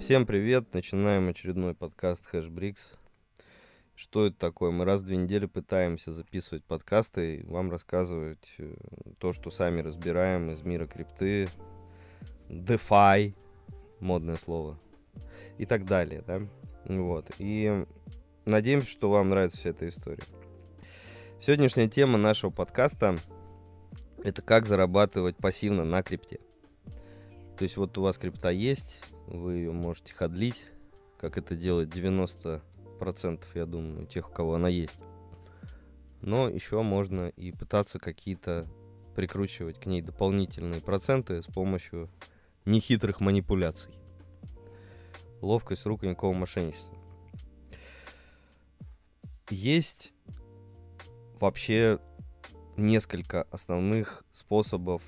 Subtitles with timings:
[0.00, 0.74] Всем привет!
[0.74, 2.96] Начинаем очередной подкаст Hashbricks.
[3.94, 4.72] Что это такое?
[4.72, 8.74] Мы раз в две недели пытаемся записывать подкасты и вам рассказывать э,
[9.20, 11.48] то, что сами разбираем из мира крипты,
[12.48, 13.36] DeFi,
[14.00, 14.80] модное слово,
[15.58, 16.40] и так далее, да?
[16.86, 17.30] Вот.
[17.38, 17.86] И
[18.46, 20.24] надеемся, что вам нравится вся эта история.
[21.38, 23.20] Сегодняшняя тема нашего подкаста–
[24.24, 26.40] это как зарабатывать пассивно на крипте.
[27.58, 30.66] То есть вот у вас крипта есть, вы ее можете ходлить,
[31.18, 32.62] как это делает 90%
[33.54, 34.98] я думаю, тех, у кого она есть.
[36.20, 38.64] Но еще можно и пытаться какие-то
[39.16, 42.08] прикручивать к ней дополнительные проценты с помощью
[42.64, 43.92] нехитрых манипуляций.
[45.40, 46.96] Ловкость рук и никакого мошенничества.
[49.50, 50.12] Есть
[51.40, 51.98] вообще
[52.76, 55.02] несколько основных способов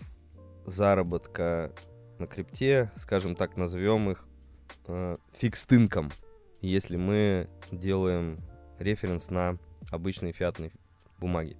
[0.67, 1.73] заработка
[2.21, 4.29] на крипте, скажем так, назовем их
[4.87, 6.13] э, фикстынком,
[6.61, 8.39] если мы делаем
[8.79, 9.59] референс на
[9.91, 10.71] обычные фиатные
[11.19, 11.57] бумаги,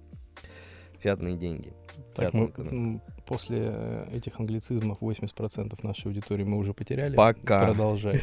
[0.99, 1.73] фиатные деньги.
[2.15, 3.03] Так, мы, экономику.
[3.25, 7.15] после э, этих англицизмов 80% нашей аудитории мы уже потеряли.
[7.15, 7.65] Пока.
[7.65, 8.21] Продолжай.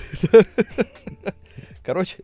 [1.84, 2.18] Короче,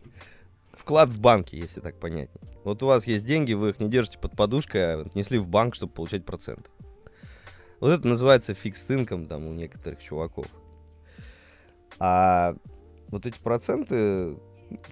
[0.73, 2.41] вклад в банке, если так понятнее.
[2.63, 5.75] Вот у вас есть деньги, вы их не держите под подушкой, а отнесли в банк,
[5.75, 6.69] чтобы получать проценты.
[7.79, 10.47] Вот это называется фикс инком там у некоторых чуваков.
[11.99, 12.55] А
[13.09, 14.37] вот эти проценты,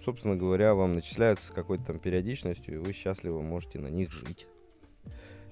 [0.01, 4.47] собственно говоря, вам начисляются с какой-то там периодичностью, и вы счастливо можете на них жить,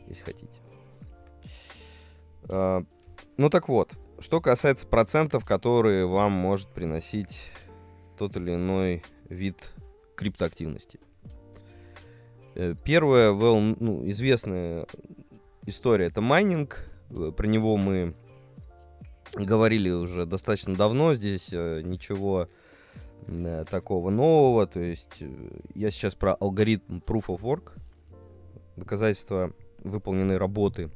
[0.07, 0.61] если хотите.
[2.49, 2.83] А,
[3.37, 7.51] Ну так вот, что касается процентов, которые вам может приносить
[8.17, 9.73] тот или иной вид
[10.15, 10.99] криптоактивности.
[12.55, 14.85] Э, Первая well, ну, известная
[15.65, 16.90] история это майнинг.
[17.11, 18.15] Э, Про него мы
[19.33, 21.13] говорили уже достаточно давно.
[21.15, 22.47] Здесь э, ничего
[23.27, 24.67] э, такого нового.
[24.67, 25.23] То есть
[25.75, 27.73] я сейчас про алгоритм Proof of Work.
[28.75, 29.53] Доказательство
[29.83, 30.89] выполненной работы.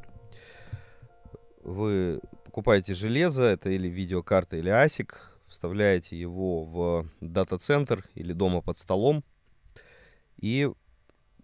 [1.64, 5.10] Вы покупаете железо, это или видеокарта, или ASIC,
[5.48, 9.24] вставляете его в дата-центр или дома под столом
[10.38, 10.72] и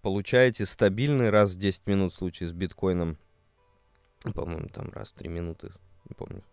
[0.01, 3.17] получаете стабильный раз в 10 минут в случае с биткоином.
[4.36, 5.72] По-моему, там раз в 3 минуты,
[6.09, 6.44] не помню.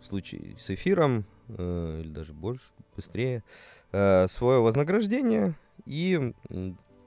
[0.00, 3.44] В случае с эфиром, э, или даже больше, быстрее,
[3.92, 5.54] э, свое вознаграждение
[5.86, 6.34] и,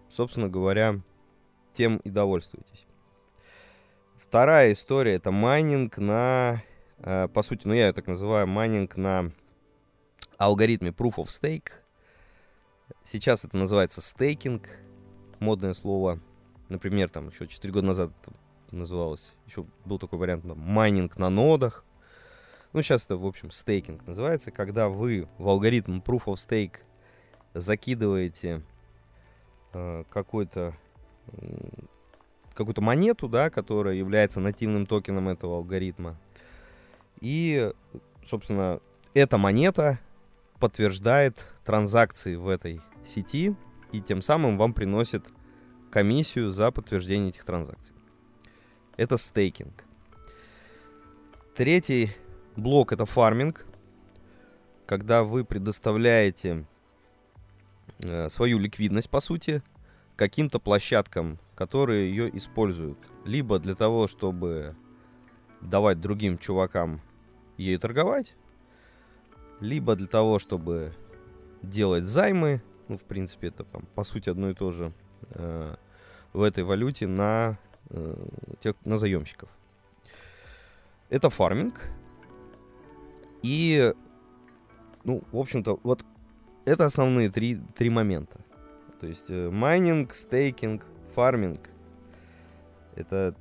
[0.10, 1.02] собственно говоря,
[1.74, 2.88] тем и довольствуйтесь.
[4.16, 6.64] Вторая история это майнинг на,
[7.00, 9.32] э, по сути, ну я ее так называю, майнинг на
[10.38, 11.70] алгоритме Proof of Stake.
[13.04, 14.68] Сейчас это называется стейкинг,
[15.40, 16.20] модное слово.
[16.70, 18.12] Например, там еще 4 года назад
[18.75, 21.85] называлось, еще был такой вариант, там, майнинг на нодах.
[22.73, 26.79] Ну, сейчас это, в общем, стейкинг называется, когда вы в алгоритм Proof of Stake
[27.53, 28.61] закидываете
[29.73, 30.75] э, какой-то
[32.53, 36.17] какую-то монету, да, которая является нативным токеном этого алгоритма.
[37.22, 37.72] И,
[38.23, 38.79] собственно,
[39.13, 39.99] эта монета
[40.59, 43.55] подтверждает транзакции в этой сети
[43.91, 45.25] и тем самым вам приносит
[45.91, 47.97] комиссию за подтверждение этих транзакций.
[48.97, 49.84] Это стейкинг.
[51.56, 52.12] Третий
[52.56, 53.66] блок это фарминг,
[54.88, 56.66] когда вы предоставляете
[58.00, 59.62] э, свою ликвидность, по сути,
[60.16, 62.97] каким-то площадкам, которые ее используют.
[63.24, 64.75] Либо для того, чтобы
[65.62, 67.02] давать другим чувакам
[67.58, 68.35] ей торговать,
[69.59, 70.94] либо для того, чтобы
[71.62, 74.91] делать займы, ну, в принципе, это там, по сути одно и то же
[75.31, 75.75] э,
[76.34, 77.58] в этой валюте на,
[78.59, 79.50] тех, на заемщиков.
[81.09, 81.90] Это фарминг.
[83.44, 83.94] И,
[85.03, 86.03] ну, в общем-то, вот
[86.66, 88.40] это основные три, три момента.
[89.00, 91.70] То есть э, майнинг, стейкинг, фарминг.
[92.96, 93.36] Это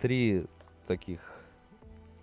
[0.00, 0.46] три
[0.86, 1.44] таких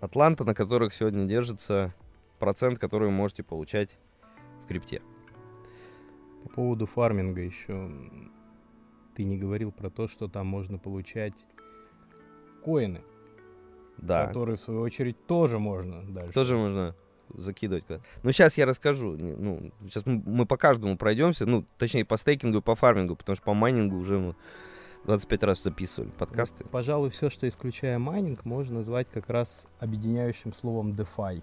[0.00, 1.94] атланта, на которых сегодня держится
[2.38, 3.96] процент, который вы можете получать
[4.64, 5.00] в крипте.
[6.42, 7.90] По поводу фарминга еще
[9.14, 11.46] ты не говорил про то, что там можно получать
[12.64, 13.00] коины,
[13.98, 14.26] Да.
[14.26, 16.32] которые в свою очередь тоже можно дальше.
[16.32, 16.94] Тоже можно
[17.34, 17.84] закидывать
[18.22, 19.16] Ну, сейчас я расскажу.
[19.18, 21.46] Ну, сейчас мы, по каждому пройдемся.
[21.46, 24.34] Ну, точнее, по стейкингу и по фармингу, потому что по майнингу уже мы
[25.04, 26.64] 25 раз записывали подкасты.
[26.70, 31.42] Пожалуй, все, что исключая майнинг, можно назвать как раз объединяющим словом DeFi.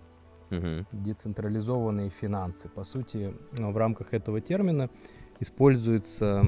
[0.52, 0.88] Мгм.
[0.92, 2.70] децентрализованные финансы.
[2.70, 4.90] По сути, ну, в рамках этого термина
[5.40, 6.44] используется,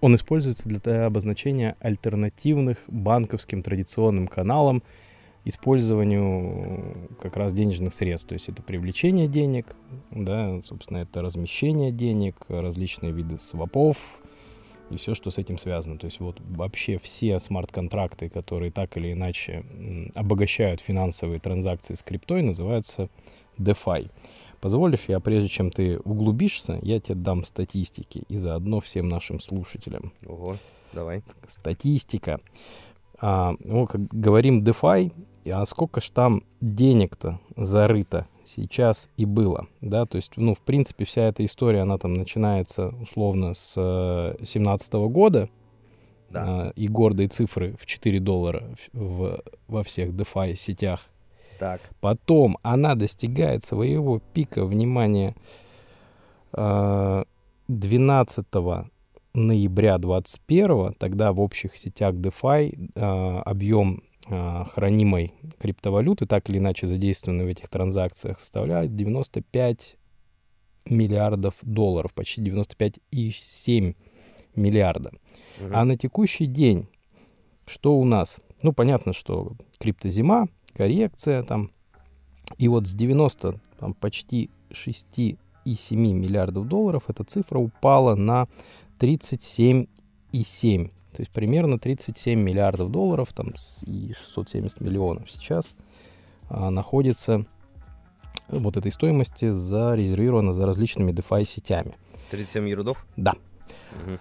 [0.00, 4.82] он используется для обозначения альтернативных банковским традиционным каналам
[5.44, 8.28] использованию как раз денежных средств.
[8.28, 9.74] То есть это привлечение денег,
[10.10, 14.20] да, собственно, это размещение денег, различные виды свопов
[14.90, 15.98] и все, что с этим связано.
[15.98, 19.64] То есть вот вообще все смарт-контракты, которые так или иначе
[20.14, 23.08] обогащают финансовые транзакции с криптой, называются
[23.58, 24.10] DeFi.
[24.60, 30.12] Позволишь, я прежде чем ты углубишься, я тебе дам статистики и заодно всем нашим слушателям.
[30.26, 30.56] Ого,
[30.92, 31.22] давай.
[31.46, 32.40] Статистика.
[33.20, 35.12] А, ну, как говорим DeFi,
[35.50, 41.04] а сколько ж там денег-то зарыто сейчас и было, да, то есть, ну, в принципе,
[41.04, 45.48] вся эта история, она там начинается условно с 17 года,
[46.30, 46.44] Да.
[46.68, 51.04] а, и гордые цифры в 4 доллара в, во всех DeFi сетях.
[51.58, 51.80] Так.
[52.00, 55.34] Потом она достигает своего пика внимания
[56.52, 57.24] а,
[57.68, 58.46] 12
[59.34, 66.86] ноября 21 тогда в общих сетях DeFi а, объем а, хранимой криптовалюты, так или иначе
[66.86, 69.96] задействованной в этих транзакциях, составляет 95
[70.86, 73.96] миллиардов долларов, почти 95,7
[74.54, 75.12] миллиарда.
[75.60, 75.72] Мгм.
[75.74, 76.88] А на текущий день
[77.66, 78.40] что у нас?
[78.62, 81.70] Ну, понятно, что криптозима, коррекция там.
[82.56, 85.36] И вот с 90 там, почти 6,7
[85.96, 88.46] миллиардов долларов эта цифра упала на
[89.00, 89.88] 37,7.
[91.12, 93.48] То есть примерно 37 миллиардов долларов там,
[93.86, 95.74] и 670 миллионов сейчас
[96.48, 97.44] а, находится
[98.48, 101.96] вот этой стоимости зарезервировано за различными DeFi сетями.
[102.30, 103.06] 37 ярдов?
[103.16, 103.34] Да.
[104.04, 104.18] Мгм.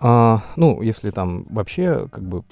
[0.00, 2.44] А, ну, если там вообще как бы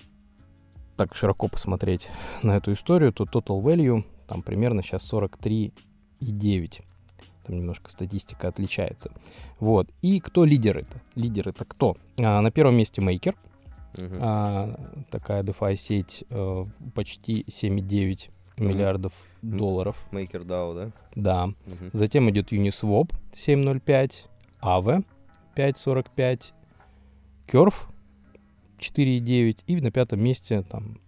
[0.97, 2.09] так широко посмотреть
[2.43, 6.81] на эту историю, то total value там примерно сейчас 43,9.
[7.45, 9.11] Там немножко статистика отличается.
[9.61, 9.89] Вот.
[10.01, 11.01] И кто лидер это?
[11.15, 11.97] Лидер это кто?
[12.21, 13.35] А, на первом месте Maker.
[13.99, 14.19] Мгм.
[14.21, 14.75] А,
[15.11, 16.65] такая DeFi сеть э,
[16.95, 18.69] почти 7,9 Мгм.
[18.69, 19.13] миллиардов
[19.43, 19.97] долларов.
[20.11, 20.91] MakerDAO, да?
[21.15, 21.47] Да.
[21.47, 21.91] Мгм.
[21.93, 24.27] Затем идет Uniswap 7.05,
[24.63, 25.05] Aave
[25.55, 26.53] 5.45,
[27.47, 27.75] Curve
[28.79, 30.99] 4.9 и на пятом месте там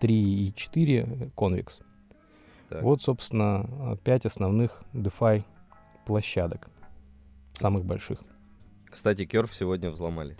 [0.00, 1.82] 3.4 Convex.
[2.68, 2.82] Так.
[2.82, 5.42] Вот, собственно, пять основных DeFi
[6.06, 6.70] площадок,
[7.52, 8.20] самых больших.
[8.88, 10.36] Кстати, Керв сегодня взломали.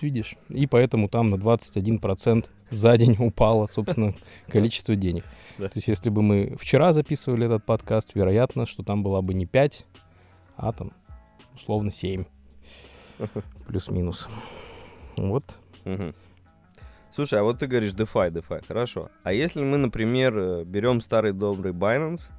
[0.00, 0.36] Видишь?
[0.50, 4.14] И поэтому там на 21% за день упало, собственно,
[4.48, 5.24] количество денег.
[5.56, 9.46] То есть если бы мы вчера записывали этот подкаст, вероятно, что там была бы не
[9.46, 9.86] 5,
[10.56, 10.92] а там
[11.54, 12.24] условно 7.
[13.66, 14.28] Плюс-минус.
[15.16, 15.58] Вот.
[15.84, 16.14] Мгм.
[17.10, 19.10] Слушай, а вот ты говоришь DeFi, DeFi, хорошо.
[19.22, 22.30] А если мы, например, э, берем старый добрый Binance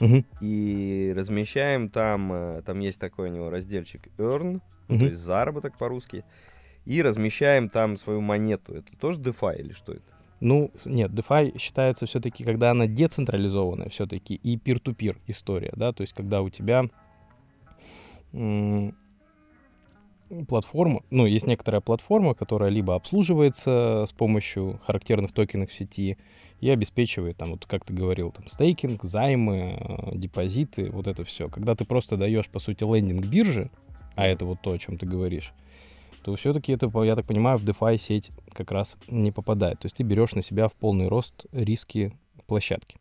[0.00, 0.24] Мгм.
[0.40, 4.98] и размещаем там, э, там есть такой у него разделчик Earn, Мгм.
[5.00, 6.24] то есть заработок по-русски,
[6.86, 10.02] и размещаем там свою монету, это тоже DeFi или что это?
[10.40, 16.12] Ну, нет, DeFi считается все-таки, когда она децентрализованная все-таки и peer-to-peer история, да, то есть
[16.12, 16.84] когда у тебя
[20.48, 26.18] платформа, ну, есть некоторая платформа, которая либо обслуживается с помощью характерных токенов в сети
[26.60, 31.48] и обеспечивает, там, вот как ты говорил, там, стейкинг, займы, э, депозиты, вот это все.
[31.48, 33.70] Когда ты просто даешь, по сути, лендинг биржи,
[34.14, 35.52] а это вот то, о чем ты говоришь,
[36.22, 39.80] то все-таки это, я так понимаю, в DeFi сеть как раз не попадает.
[39.80, 42.96] То есть ты берешь на себя в полный рост риски площадки.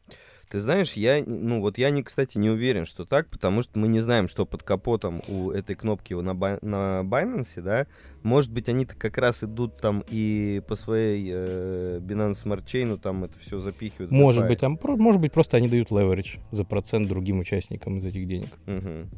[0.50, 3.88] Ты знаешь, я, ну вот я, не, кстати, не уверен, что так, потому что мы
[3.88, 7.88] не знаем, что под капотом у этой кнопки на, на Binance, да.
[8.22, 13.24] Может быть, они-то как раз идут там и по своей э, Binance Smart Chain там
[13.24, 14.12] это все запихивают.
[14.12, 14.48] Может DeFi.
[14.48, 18.50] быть, там, может быть, просто они дают leverage за процент другим участникам из этих денег.
[18.66, 19.10] Мгм.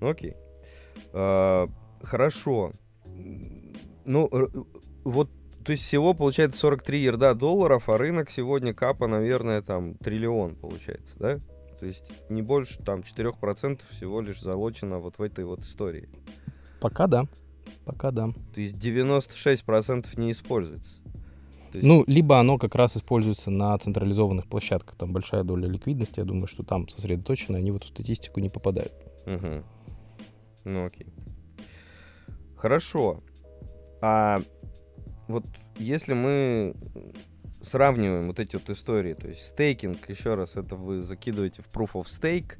[0.00, 0.34] Ну, окей.
[1.12, 1.68] А,
[2.02, 2.72] хорошо.
[4.06, 4.28] Ну,
[5.04, 5.30] вот,
[5.64, 11.18] то есть всего получается 43 ярда долларов, а рынок сегодня капа, наверное, там триллион получается,
[11.18, 11.38] да?
[11.78, 16.08] То есть не больше, там, 4% всего лишь залочено вот в этой вот истории.
[16.80, 17.24] Пока да.
[17.84, 18.28] Пока да.
[18.54, 20.96] То есть 96% не используется.
[21.72, 24.96] То есть- Ну, либо оно как раз используется на централизованных площадках.
[24.96, 28.92] Там большая доля ликвидности, я думаю, что там сосредоточено, они в эту статистику не попадают.
[29.24, 29.64] Мгм.
[30.64, 31.06] Ну окей.
[32.56, 33.22] Хорошо.
[34.02, 34.42] А
[35.30, 35.44] вот
[35.76, 36.74] если мы
[37.60, 41.92] сравниваем вот эти вот истории, то есть стейкинг, еще раз, это вы закидываете в proof
[41.92, 42.56] of stake,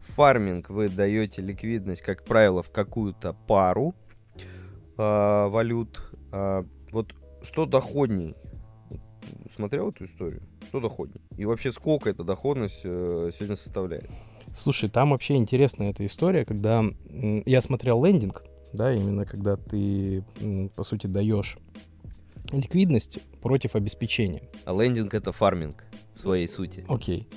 [0.00, 3.94] фарминг вы даете ликвидность, как правило, в какую-то пару
[4.96, 6.02] а, валют.
[6.32, 8.34] А, вот что доходней?
[9.50, 10.42] Смотрел эту историю?
[10.68, 11.20] Что доходней?
[11.36, 14.10] И вообще сколько эта доходность э, сегодня составляет?
[14.54, 20.24] Слушай, там вообще интересная эта история, когда я смотрел лендинг, да, именно когда ты,
[20.76, 21.58] по сути, даешь
[22.52, 24.42] ликвидность против обеспечения.
[24.64, 25.84] А лендинг это фарминг
[26.14, 26.84] в своей сути.
[26.88, 27.28] Окей.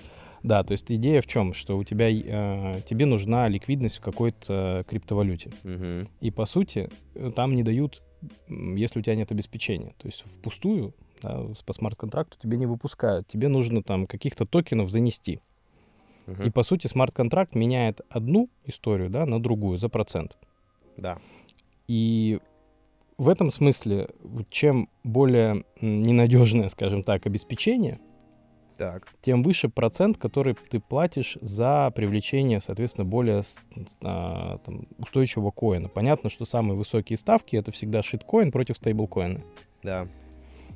[0.44, 1.54] Да, то есть идея в чем?
[1.54, 5.52] Что у тебя, э, тебе нужна ликвидность в какой-то криптовалюте.
[5.64, 6.08] Мгм.
[6.22, 6.90] И по сути
[7.36, 8.02] там не дают,
[8.48, 9.94] если у тебя нет обеспечения.
[9.98, 13.28] То есть впустую да, по смарт-контракту тебе не выпускают.
[13.28, 15.42] Тебе нужно там каких-то токенов занести.
[16.28, 16.44] Мгм.
[16.44, 20.38] И по сути смарт-контракт меняет одну историю да, на другую за процент.
[20.96, 21.20] Да.
[21.88, 22.40] И
[23.20, 24.10] в этом смысле,
[24.50, 28.00] чем более ненадежное, скажем так, обеспечение,
[28.78, 29.10] Так.
[29.20, 33.44] тем выше процент, который ты платишь за привлечение, соответственно, более
[34.02, 35.90] а, там, устойчивого коина.
[35.90, 39.44] Понятно, что самые высокие ставки это всегда шиткоин против стейблкоина.
[39.84, 40.08] Да.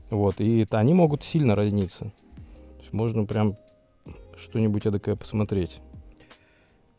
[0.09, 2.11] Вот, и это, они могут сильно разниться.
[2.43, 3.55] То есть можно прям
[4.35, 5.79] что-нибудь эдакое посмотреть.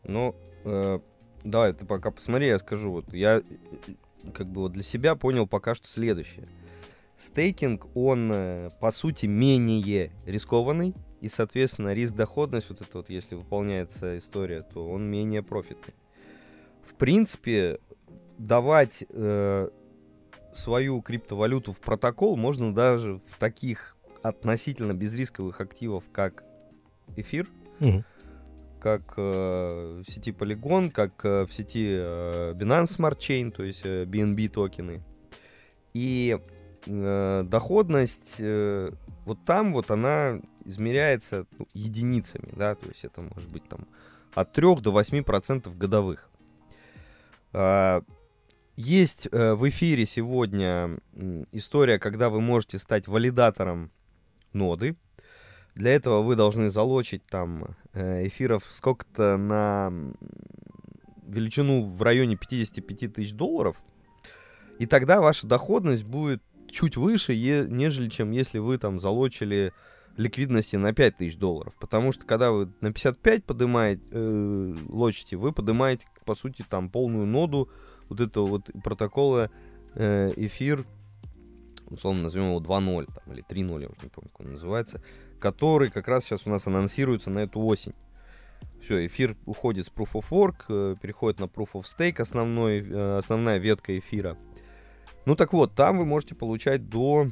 [0.03, 0.33] Ну,
[0.63, 0.99] э,
[1.43, 2.91] давай, ты пока посмотри, я скажу.
[2.91, 3.43] Вот я
[4.33, 6.47] как бы вот для себя понял пока что следующее.
[7.17, 14.17] Стейкинг, он э, по сути менее рискованный, и, соответственно, риск-доходность, вот это вот, если выполняется
[14.17, 15.95] история, то он менее профитный.
[16.83, 17.79] В принципе,
[18.37, 19.69] давать э,
[20.53, 26.43] свою криптовалюту в протокол можно даже в таких относительно безрисковых активов, как
[27.15, 28.05] эфир, Мгм.
[28.85, 33.83] Как э, в сети Polygon, как э, в сети э, Binance Smart Chain, то есть
[33.83, 35.01] BNB токены.
[35.95, 36.37] И
[36.85, 43.87] доходность вот там вот она измеряется ну, единицами, да, то есть это может быть там
[44.35, 46.29] от 3 до 8 процентов годовых.
[47.53, 48.03] А,
[48.75, 50.99] Есть в эфире сегодня
[51.51, 53.89] история, когда вы можете стать валидатором
[54.53, 54.95] ноды.
[55.75, 59.91] Для этого вы должны залочить там э, эфиров сколько-то на
[61.27, 63.77] величину в районе 55 тысяч долларов.
[64.79, 69.73] И тогда ваша доходность будет чуть выше, нежели чем если вы там залочили
[70.17, 71.75] ликвидности на 5 тысяч долларов.
[71.79, 77.25] Потому что когда вы на 55 поднимаете, э, лочите, вы поднимаете, по сути, там полную
[77.25, 77.69] ноду
[78.07, 79.49] вот этого вот протокола
[79.95, 80.85] э, эфир,
[81.89, 85.01] условно назовем его 2.0 там, или 3.0, я уже не помню, как он называется,
[85.39, 87.93] который как раз сейчас у нас анонсируется на эту осень.
[88.81, 93.17] Все, эфир уходит с Proof of Work, э, переходит на Proof of Stake, основной, э,
[93.17, 94.37] основная ветка эфира.
[95.25, 97.27] Ну так вот, там вы можете получать до,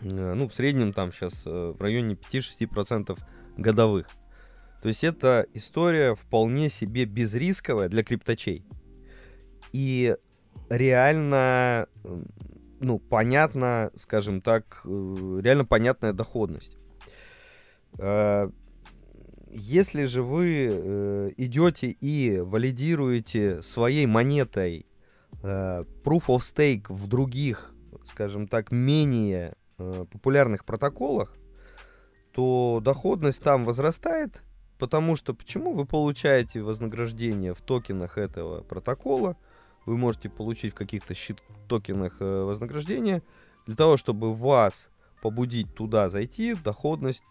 [0.00, 3.18] э, ну в среднем там сейчас в районе 5-6%
[3.56, 4.08] годовых.
[4.80, 8.64] То есть это история вполне себе безрисковая для крипточей.
[9.72, 10.16] И
[10.70, 11.88] реально,
[12.80, 16.76] ну, понятно, скажем так, э, реально понятная доходность.
[17.98, 18.50] Э,
[19.50, 24.84] Если же вы э, идете и валидируете своей монетой
[25.42, 31.36] Proof of Stake в других, скажем так, менее популярных протоколах,
[32.32, 34.42] то доходность там возрастает,
[34.78, 39.36] потому что почему вы получаете вознаграждение в токенах этого протокола,
[39.86, 43.22] вы можете получить в каких-то щит токенах э, вознаграждение,
[43.66, 44.90] для того, чтобы вас
[45.22, 47.22] побудить туда зайти, доходность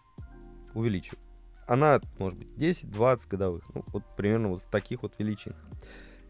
[0.74, 1.18] увеличивать.
[1.66, 5.58] Она может быть 10-20 годовых, ну вот примерно вот в таких вот величинах.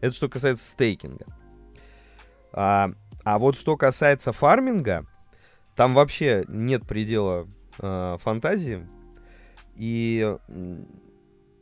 [0.01, 1.25] Это что касается стейкинга.
[2.51, 2.91] А,
[3.23, 5.05] а вот что касается фарминга,
[5.75, 7.47] там вообще нет предела
[7.77, 8.87] э, фантазии.
[9.75, 10.35] И,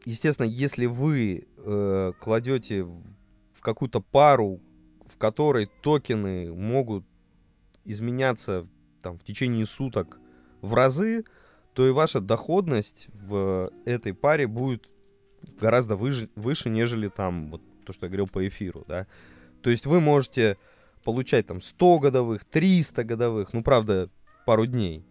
[0.06, 2.88] естественно, если вы э, кладете
[3.58, 4.62] в, какую-то пару,
[5.08, 7.06] в которой токены могут
[7.86, 8.68] изменяться
[9.02, 10.20] там, в течение суток
[10.62, 11.24] в разы,
[11.74, 14.90] то и ваша доходность в этой паре будет
[15.60, 19.08] гораздо выше, выше нежели там вот то, что я говорил по эфиру, да.
[19.62, 20.58] То есть вы можете
[21.04, 24.10] получать там 100 годовых, 300 годовых, ну, правда,
[24.46, 25.06] пару дней.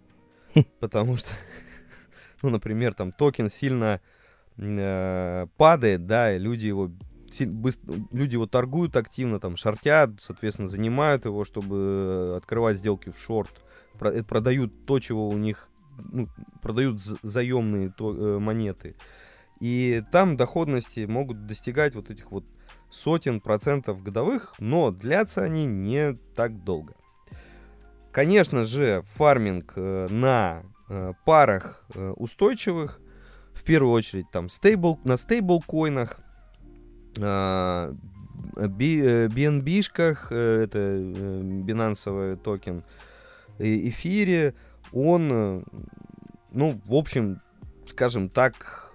[0.80, 1.30] Потому что,
[2.42, 4.00] ну, например, там токен сильно
[4.56, 6.90] э, падает, да, и люди его
[8.12, 13.62] люди его торгуют активно, там, шортят, соответственно, занимают его, чтобы открывать сделки в шорт,
[13.98, 15.68] Про- э, продают то, чего у них,
[15.98, 16.28] ну,
[16.60, 18.94] продают заемные то- э, монеты.
[19.60, 22.44] И там доходности могут достигать вот этих вот
[22.90, 26.94] сотен процентов годовых, но длятся они не так долго.
[28.12, 33.00] Конечно же, фарминг э, на э, парах э, устойчивых,
[33.52, 36.25] в первую очередь там стейбл, на стейблкоинах, э, э,
[38.56, 42.84] BNB-шках, э, это э, бинансовый токен,
[43.58, 44.54] эфире,
[44.92, 45.62] он, э,
[46.52, 47.40] ну, в общем,
[47.86, 48.94] скажем так,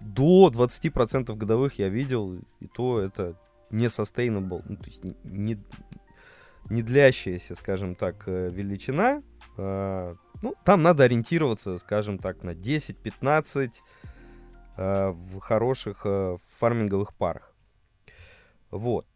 [0.00, 3.36] до 20% годовых я видел, и то это
[3.70, 5.58] не sustainable, ну, то есть не,
[6.70, 9.22] не длящаяся, скажем так, э, величина,
[9.56, 13.70] э, ну, там надо ориентироваться, скажем так, на 10-15 э,
[14.76, 17.54] в хороших э, фарминговых парах.
[18.70, 19.06] Вот.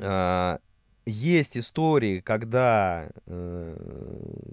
[0.00, 0.58] А,
[1.06, 3.76] есть истории, когда э,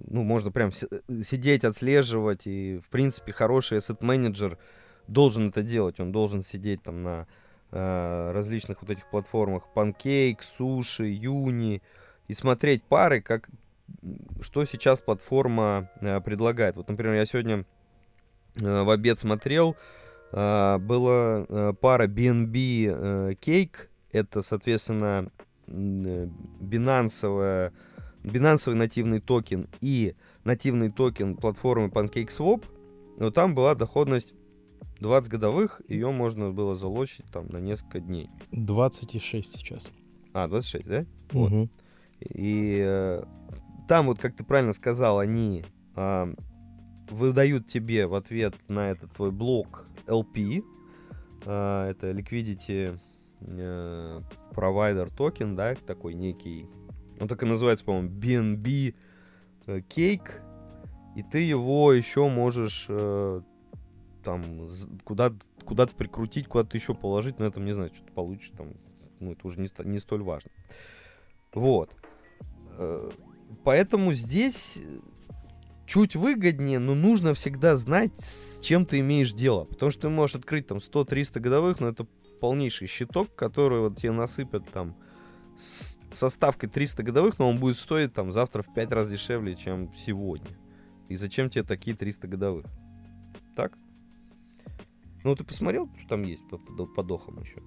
[0.07, 4.59] ну, можно прям сидеть, отслеживать, и, в принципе, хороший asset-менеджер
[5.07, 5.99] должен это делать.
[5.99, 7.27] Он должен сидеть там на
[7.71, 11.81] э, различных вот этих платформах Pancake, Sushi, Uni,
[12.27, 13.49] и смотреть пары, как,
[14.41, 16.77] что сейчас платформа э, предлагает.
[16.77, 17.63] Вот, например, я сегодня э,
[18.55, 19.75] в обед смотрел,
[20.31, 25.31] э, была э, пара BNB э, Cake, это, соответственно,
[25.67, 26.27] э,
[26.59, 27.73] бинансовая,
[28.23, 32.63] бинансовый нативный токен и нативный токен платформы PancakeSwap,
[33.17, 34.35] но там была доходность
[34.99, 38.29] 20 годовых, ее можно было залочить там на несколько дней.
[38.51, 39.89] 26 сейчас.
[40.33, 41.05] А, 26, да?
[41.31, 41.51] Вот.
[41.51, 41.69] Угу.
[42.21, 43.23] И э,
[43.87, 45.63] там вот, как ты правильно сказал, они
[45.95, 46.33] э,
[47.09, 50.63] выдают тебе в ответ на этот твой блок LP,
[51.45, 52.99] э, это Liquidity
[53.41, 56.67] э, Provider токен, да, такой некий,
[57.19, 58.95] он так и называется, по-моему, BNB
[59.67, 60.31] э, Cake,
[61.15, 63.41] и ты его еще можешь э,
[64.23, 64.67] там
[65.03, 68.73] куда-то куда прикрутить, куда-то еще положить, но этом не знаю, что ты получишь там,
[69.19, 70.51] ну это уже не, не столь важно.
[71.53, 71.95] Вот.
[73.63, 74.81] Поэтому здесь
[75.85, 79.65] чуть выгоднее, но нужно всегда знать, с чем ты имеешь дело.
[79.65, 82.05] Потому что ты можешь открыть там 100-300 годовых, но это
[82.39, 84.95] полнейший щиток, который вот тебе насыпят там
[85.57, 89.55] с, со ставкой 300 годовых, но он будет стоить там завтра в 5 раз дешевле,
[89.55, 90.49] чем сегодня.
[91.09, 92.65] И зачем тебе такие 300 годовых?
[93.55, 93.77] Так?
[95.23, 97.61] Ну, ты посмотрел, что там есть по, по, по дохам еще?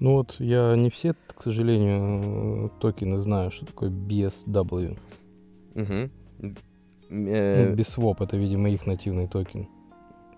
[0.00, 4.96] Ну вот я не все, к сожалению, токены знаю, что такое BSW.
[5.74, 6.54] Угу.
[7.10, 9.68] Ну, BSWAP это, видимо, их нативный токен.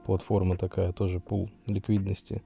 [0.05, 2.43] Платформа такая, тоже пул ликвидности.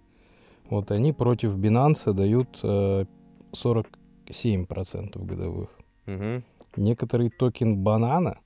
[0.71, 3.05] Вот они против Binance дают э,
[3.53, 5.71] 47% годовых.
[6.07, 6.43] Угу.
[6.77, 8.39] Некоторый токен банана,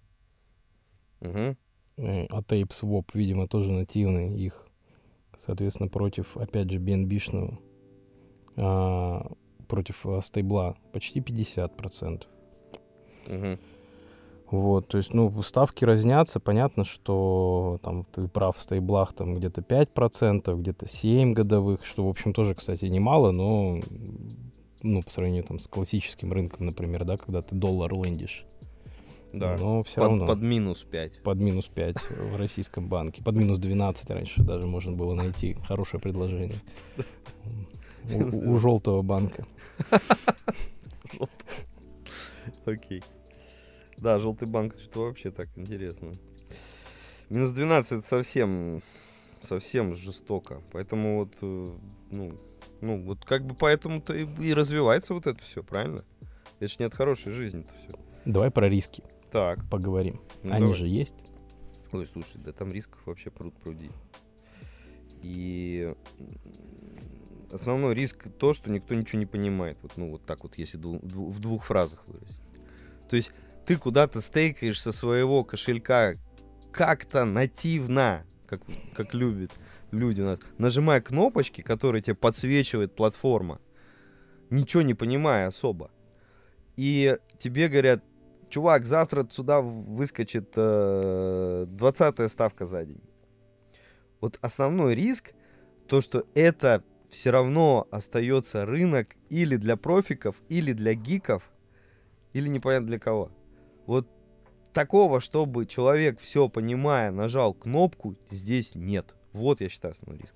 [1.21, 1.57] угу.
[1.97, 4.67] э, а TapeSwap, видимо, тоже нативный их.
[5.37, 7.59] Соответственно, против, опять же, BNB-шного
[8.57, 9.31] а,
[9.69, 12.25] против а, стейбла почти 50%.
[13.29, 13.59] Угу.
[14.51, 19.61] Вот, то есть, ну, ставки разнятся, понятно, что там ты прав, в стейблах там где-то
[19.61, 23.81] 5%, где-то 7 годовых, что, в общем, тоже, кстати, немало, но,
[24.83, 28.47] ну, по сравнению там с классическим рынком, например, да, когда ты доллар лендишь.
[29.35, 30.27] Да, но все под, равно.
[30.27, 31.23] Под минус 5.
[31.23, 31.97] Под минус 5
[32.33, 33.23] в российском банке.
[33.23, 36.57] Под минус 12 раньше даже можно было найти хорошее предложение.
[38.15, 39.45] У, у желтого банка.
[42.65, 43.03] Окей.
[43.99, 46.17] Да, желтый банк, что вообще так интересно.
[47.29, 48.81] Минус 12 это совсем,
[49.43, 50.63] совсем жестоко.
[50.73, 51.77] Поэтому вот, э,
[52.11, 52.41] ну,
[52.81, 56.05] ну, вот как бы поэтому-то и, и развивается вот это все, правильно?
[56.61, 57.93] Это же не от хорошей жизни-то все.
[58.25, 59.03] Давай про риски.
[59.31, 59.69] Так.
[59.69, 60.21] Поговорим.
[60.43, 60.75] Ну, Они давай.
[60.75, 61.17] же есть.
[61.93, 63.91] Ой, слушай, да там рисков вообще пруд пруди.
[65.23, 65.95] И
[67.51, 69.79] основной риск то, что никто ничего не понимает.
[69.83, 72.41] Вот, ну, вот так вот, если дву, дву, в двух фразах выразить.
[73.09, 73.33] То есть
[73.69, 76.15] ты куда-то стейкаешь со своего кошелька
[76.73, 78.63] как-то нативно, как,
[78.95, 79.51] как любят
[79.91, 83.61] люди нас, нажимая кнопочки, которые тебе подсвечивает платформа,
[84.49, 85.91] ничего не понимая особо.
[86.77, 88.03] И тебе говорят,
[88.49, 93.03] чувак, завтра сюда выскочит э, 20 ставка за день.
[94.23, 95.35] Вот основной риск,
[95.89, 101.51] то, что это все равно остается рынок или для профиков, или для гиков,
[102.33, 103.31] или непонятно для кого.
[103.89, 104.07] Вот
[104.75, 109.17] такого, чтобы человек, все понимая, нажал кнопку, здесь нет.
[109.33, 110.35] Вот я считаю основной риск.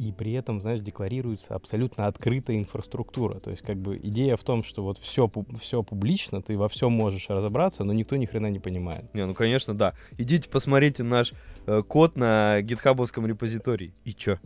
[0.00, 3.38] И при этом, знаешь, декларируется абсолютно открытая инфраструктура.
[3.38, 5.30] То есть, как бы идея в том, что вот все,
[5.60, 9.14] все публично, ты во всем можешь разобраться, но никто ни хрена не понимает.
[9.14, 9.94] Не, ну конечно, да.
[10.18, 11.32] Идите посмотрите наш
[11.66, 13.94] э, код на гитхабовском репозитории.
[14.04, 14.38] И чё?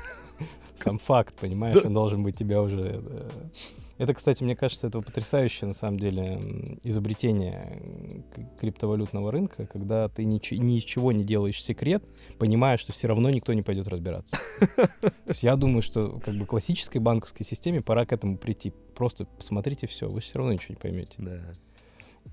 [0.74, 3.30] Сам факт, понимаешь, он должен быть тебя уже э,
[3.98, 8.22] это, кстати, мне кажется, это потрясающее, на самом деле, изобретение
[8.60, 12.04] криптовалютного рынка, когда ты ни, ни из чего не делаешь секрет,
[12.38, 14.36] понимая, что все равно никто не пойдет разбираться.
[14.76, 18.72] То есть я думаю, что как бы классической банковской системе пора к этому прийти.
[18.94, 21.14] Просто посмотрите все, вы все равно ничего не поймете.
[21.18, 21.40] Да.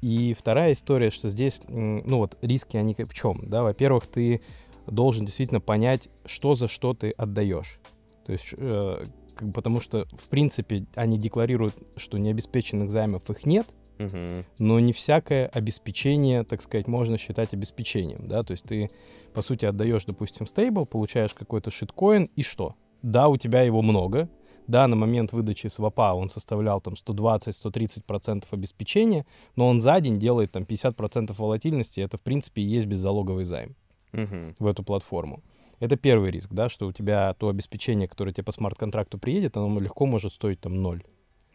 [0.02, 3.42] И вторая история, что здесь, ну вот, риски, они в чем?
[3.44, 4.42] Да, во-первых, ты
[4.88, 7.80] должен действительно понять, что за что ты отдаешь.
[8.26, 9.06] То есть э,
[9.54, 13.68] потому что, в принципе, они декларируют, что необеспеченных займов их нет,
[14.00, 14.44] Мгм.
[14.58, 18.90] но не всякое обеспечение, так сказать, можно считать обеспечением, да, то есть ты,
[19.34, 22.76] по сути, отдаешь, допустим, стейбл, получаешь какой-то шиткоин, и что?
[23.02, 24.30] Да, у тебя его много,
[24.68, 30.52] да, на момент выдачи свопа он составлял там 120-130% обеспечения, но он за день делает
[30.52, 33.76] там 50% волатильности, это, в принципе, и есть беззалоговый займ
[34.12, 34.56] Мгм.
[34.60, 35.44] в эту платформу.
[35.84, 39.82] Это первый риск, да, что у тебя то обеспечение, которое тебе по смарт-контракту приедет, оно
[39.82, 41.04] легко может стоить там ноль.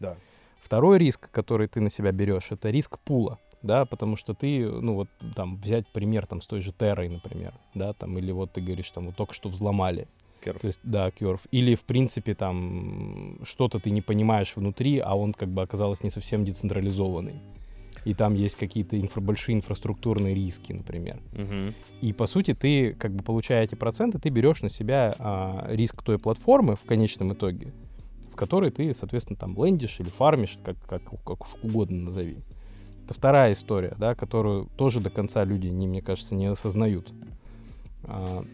[0.00, 0.16] Да.
[0.60, 4.96] Второй риск, который ты на себя берешь, это риск пула, да, потому что ты, ну
[4.96, 8.60] вот там взять пример там с той же Террой, например, да, там, или вот ты
[8.60, 10.08] говоришь, там вот только что взломали,
[10.44, 10.60] Керф.
[10.60, 15.32] то есть, да, Curve, или в принципе там что-то ты не понимаешь внутри, а он
[15.32, 17.40] как бы оказалось не совсем децентрализованный.
[18.04, 21.20] И там есть какие-то инфра- большие инфраструктурные риски, например.
[21.32, 21.74] Мгм.
[22.00, 26.02] И по сути ты, как бы получая эти проценты, ты берешь на себя а, риск
[26.02, 27.72] той платформы в конечном итоге,
[28.32, 32.38] в которой ты, соответственно, там лендишь или фармишь, как, как, как уж угодно назови.
[33.04, 37.12] Это вторая история, да, которую тоже до конца люди, не, мне кажется, не осознают.
[38.04, 38.44] А,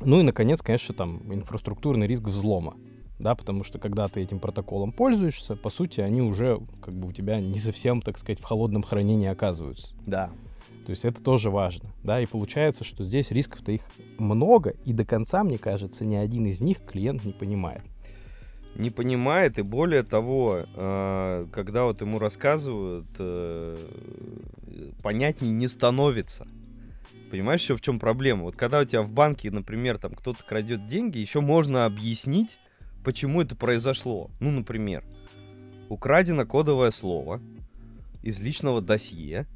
[0.00, 2.74] ну и, наконец, конечно, там инфраструктурный риск взлома.
[3.22, 7.12] Да, потому что когда ты этим протоколом пользуешься, по сути, они уже как бы у
[7.12, 9.94] тебя не совсем, так сказать, в холодном хранении оказываются.
[10.04, 10.32] Да.
[10.84, 13.82] То есть это тоже важно, да, и получается, что здесь рисков-то их
[14.18, 17.82] много, и до конца, мне кажется, ни один из них клиент не понимает.
[18.74, 23.88] не понимает, и более того, э, когда вот ему рассказывают, э,
[25.02, 26.48] понятнее не становится.
[27.30, 28.44] Понимаешь, еще в чем проблема?
[28.44, 32.58] Вот когда у тебя в банке, например, там кто-то крадет деньги, еще можно объяснить,
[33.04, 34.30] почему это произошло.
[34.40, 35.04] Ну, например,
[35.88, 37.40] украдено кодовое слово
[38.22, 39.46] из личного досье,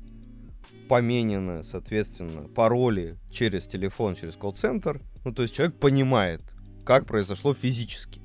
[0.88, 5.00] поменены, соответственно, пароли через телефон, через колл-центр.
[5.24, 6.42] Ну, то есть человек понимает,
[6.84, 8.20] как произошло физически.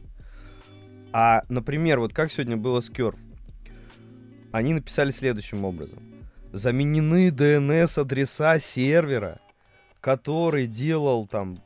[1.14, 3.18] А, например, вот как сегодня было с Curve,
[4.52, 6.00] они написали следующим образом.
[6.52, 9.40] Заменены DNS-адреса сервера,
[10.00, 11.64] который делал там,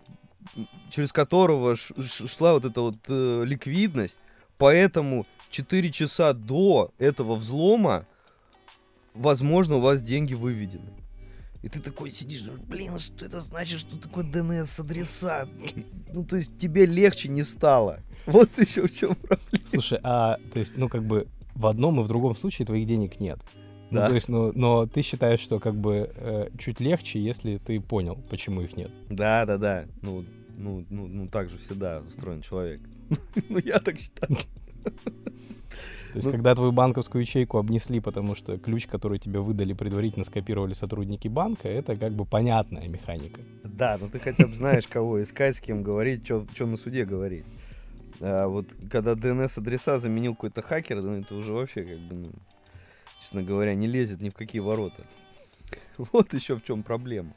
[0.89, 4.19] через которого шла вот эта вот э, ликвидность,
[4.57, 8.05] поэтому 4 часа до этого взлома,
[9.13, 10.91] возможно, у вас деньги выведены.
[11.63, 15.47] И ты такой сидишь, блин, а что это значит, что такое DNS-адреса?
[16.13, 17.99] Ну, то есть тебе легче не стало.
[18.25, 19.65] Вот еще в чем проблема.
[19.65, 23.19] Слушай, а то есть, ну как бы в одном и в другом случае твоих денег
[23.19, 23.39] нет.
[23.91, 24.07] Ну, Да.
[24.07, 28.17] то есть, ну, но ты считаешь, что как бы э, чуть легче, если ты понял,
[28.29, 28.91] почему их нет.
[29.09, 29.85] Да, да, да.
[30.01, 30.23] Ну,
[30.57, 32.81] ну, ну, ну так же всегда устроен человек.
[33.49, 34.35] Ну, я так считаю.
[34.35, 40.23] То есть, Ну- когда твою банковскую ячейку обнесли, потому что ключ, который тебе выдали, предварительно
[40.23, 43.41] скопировали сотрудники банка, это как бы понятная механика.
[43.63, 47.45] Да, ну ты хотя бы знаешь, кого искать, с кем говорить, что на суде говорить.
[48.21, 52.31] А вот когда DNS-адреса заменил какой-то хакер, ну это уже вообще как бы, ну,
[53.19, 55.03] честно говоря, не лезет ни в какие ворота.
[55.97, 57.33] Вот еще в чем проблема.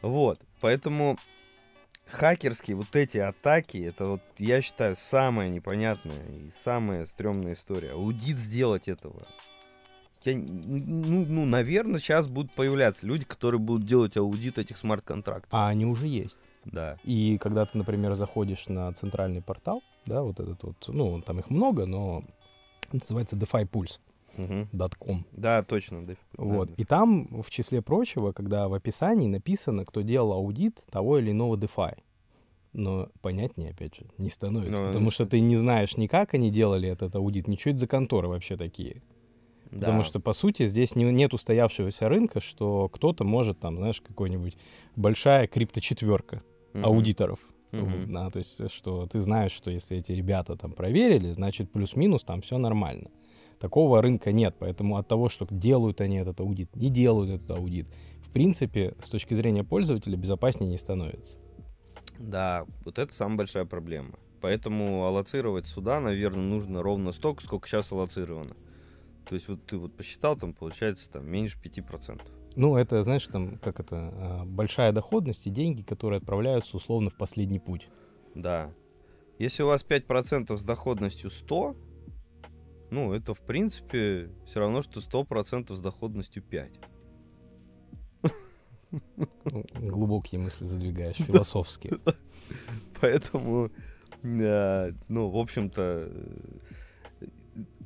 [0.00, 1.18] Вот, поэтому
[2.10, 7.92] хакерские вот эти атаки, это вот, я считаю, самая непонятная и самая стрёмная история.
[7.92, 9.26] Аудит сделать этого.
[10.24, 15.48] Я, ну, ну, наверное, сейчас будут появляться люди, которые будут делать аудит этих смарт-контрактов.
[15.52, 16.38] А они уже есть.
[16.64, 16.98] Да.
[17.04, 21.50] И когда ты, например, заходишь на центральный портал, да, вот этот вот, ну, там их
[21.50, 22.24] много, но
[22.92, 24.07] называется defypulse.com.
[24.38, 24.68] Мгм.
[25.32, 26.06] Да, точно.
[26.36, 26.68] Вот.
[26.68, 26.74] да.
[26.76, 31.56] И там, в числе прочего, когда в описании написано, кто делал аудит того или иного
[31.56, 31.98] DeFi.
[32.72, 34.80] Но понятнее, опять же, не становится.
[34.80, 37.86] Ну, потому что ты не знаешь ни как они делали этот аудит, ничего это за
[37.88, 39.02] конторы вообще такие.
[39.70, 39.78] Да.
[39.78, 44.56] Потому что, по сути, здесь не, нет устоявшегося рынка, что кто-то может, там, знаешь, какой-нибудь
[44.96, 46.84] большая крипточетверка Мгм.
[46.84, 47.40] аудиторов.
[47.72, 52.24] Вот, да, то есть, что ты знаешь, что если эти ребята там проверили, значит, плюс-минус
[52.24, 53.10] там все нормально.
[53.58, 57.88] Такого рынка нет, поэтому от того, что делают они этот аудит, не делают этот аудит,
[58.22, 61.38] в принципе, с точки зрения пользователя безопаснее не становится.
[62.18, 64.18] Да, вот это самая большая проблема.
[64.40, 68.56] Поэтому аллоцировать сюда, наверное, нужно ровно столько, сколько сейчас аллоцировано.
[69.28, 72.20] То есть вот ты вот посчитал, там получается там меньше 5%.
[72.56, 77.16] Ну, это, знаешь, там, как это, а, большая доходность и деньги, которые отправляются условно в
[77.16, 77.88] последний путь.
[78.34, 78.72] Да.
[79.38, 81.76] Если у вас 5% с доходностью 100,
[82.90, 86.80] ну, это, в принципе, все равно, что 100% с доходностью 5.
[88.90, 91.98] Ну, глубокие мысли задвигаешь, философские.
[93.00, 93.70] Поэтому,
[94.22, 96.08] э, ну, в общем-то,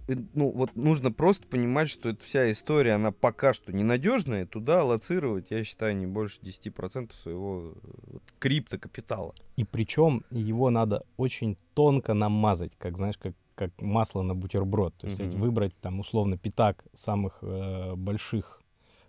[0.07, 4.81] э, ну, вот нужно просто понимать, что эта вся история, она пока что ненадежная, туда
[4.81, 9.35] аллоцировать, я считаю, не больше 10% своего э, вот, криптокапитала.
[9.57, 14.95] И причем его надо очень тонко намазать, как, знаешь, как, как масло на бутерброд.
[14.97, 15.41] То есть Мгм.
[15.41, 18.63] выбрать там условно пятак самых э, больших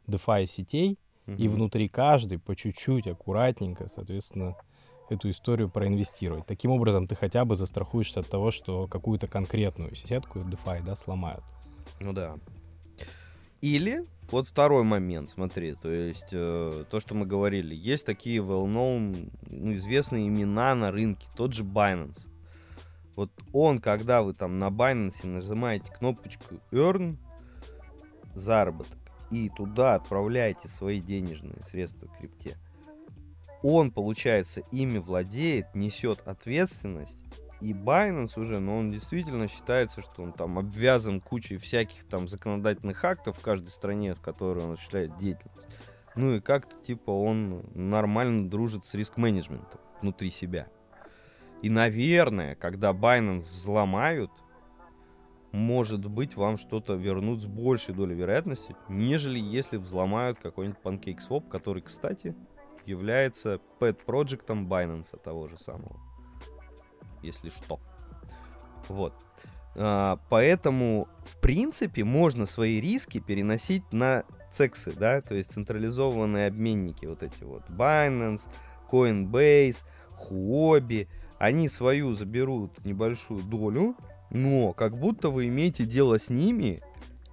[0.07, 1.55] DeFi сетей, и Мгм.
[1.55, 4.55] внутри каждой по чуть-чуть, аккуратненько, соответственно,
[5.09, 6.45] эту историю проинвестировать.
[6.45, 11.43] Таким образом, ты хотя бы застрахуешься от того, что какую-то конкретную сетку DeFi, да, сломают.
[12.01, 12.35] Ну да.
[13.61, 19.31] Или, вот второй момент, смотри, то есть э, то, что мы говорили, есть такие well-known,
[19.49, 22.27] ну, известные имена на рынке, тот же Binance.
[23.15, 27.17] Вот он, когда вы там на Binance нажимаете кнопочку Earn,
[28.33, 28.97] заработок,
[29.29, 32.57] и туда отправляете свои денежные средства в крипте,
[33.61, 37.17] он, получается, ими владеет, несет ответственность,
[37.61, 43.03] и Binance уже, но он действительно считается, что он там обвязан кучей всяких там законодательных
[43.05, 45.67] актов в каждой стране, в которой он осуществляет деятельность.
[46.15, 50.67] Ну и как-то типа он нормально дружит с риск-менеджментом внутри себя.
[51.63, 54.29] И, наверное, когда Binance взломают,
[55.53, 61.81] может быть, вам что-то вернут с большей долей вероятности, нежели если взломают какой-нибудь PancakeSwap, который,
[61.81, 62.35] кстати,
[62.85, 65.97] является pet проектом Binance того же самого.
[67.21, 67.79] Если что.
[68.89, 69.13] Вот.
[69.75, 77.05] А, поэтому, в принципе, можно свои риски переносить на цексы, да, то есть централизованные обменники,
[77.05, 78.49] вот эти вот Binance,
[78.91, 79.85] Coinbase,
[80.29, 81.07] Huobi,
[81.39, 83.95] они свою заберут небольшую долю,
[84.29, 86.81] но как будто вы имеете дело с ними,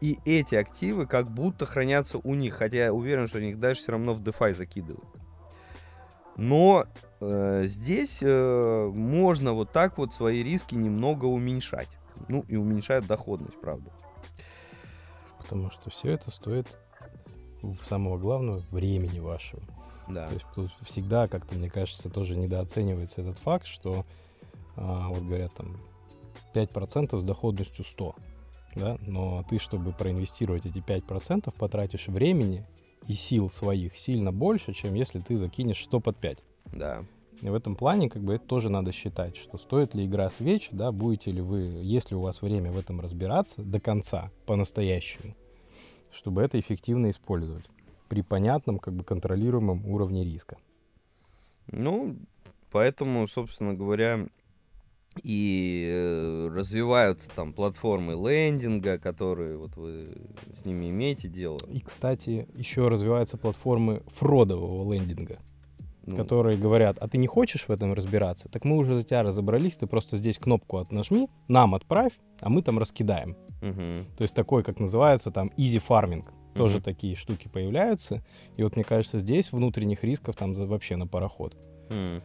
[0.00, 3.82] и эти активы как будто хранятся у них, хотя я уверен, что они их дальше
[3.82, 5.04] все равно в DeFi закидывают.
[6.36, 6.86] Но
[7.20, 11.98] э, здесь э, можно вот так вот свои риски немного уменьшать.
[12.28, 13.90] Ну и уменьшает доходность, правда.
[15.38, 16.66] Потому что все это стоит
[17.62, 19.62] в самого главного времени вашего.
[20.12, 20.26] Да.
[20.26, 24.04] То есть тут всегда, как-то, мне кажется, тоже недооценивается этот факт, что,
[24.76, 25.76] а, вот говорят, там,
[26.54, 28.14] 5% с доходностью 100,
[28.76, 32.66] да, но ты, чтобы проинвестировать эти 5%, потратишь времени
[33.06, 36.38] и сил своих сильно больше, чем если ты закинешь 100 под 5.
[36.72, 37.04] Да.
[37.42, 40.68] И в этом плане, как бы, это тоже надо считать, что стоит ли игра свеч,
[40.72, 45.34] да, будете ли вы, есть ли у вас время в этом разбираться до конца, по-настоящему,
[46.12, 47.64] чтобы это эффективно использовать
[48.10, 50.58] при понятном, как бы, контролируемом уровне риска.
[51.72, 52.16] Ну,
[52.72, 54.26] поэтому, собственно говоря,
[55.22, 60.08] и э, развиваются там платформы лендинга, которые вот вы
[60.60, 61.58] с ними имеете дело.
[61.72, 65.38] И, кстати, еще развиваются платформы фродового лендинга,
[66.06, 68.48] Ну, которые говорят, а ты не хочешь в этом разбираться?
[68.48, 72.62] Так мы уже за тебя разобрались, ты просто здесь кнопку отнажми, нам отправь, а мы
[72.62, 73.36] там раскидаем.
[73.62, 74.06] мгм.
[74.16, 76.24] То есть такой, как называется, там easy farming.
[76.54, 76.82] Тоже Мгм.
[76.84, 78.22] такие штуки появляются.
[78.56, 81.56] И вот мне кажется, здесь внутренних рисков там за- вообще на пароход.
[81.90, 82.22] М.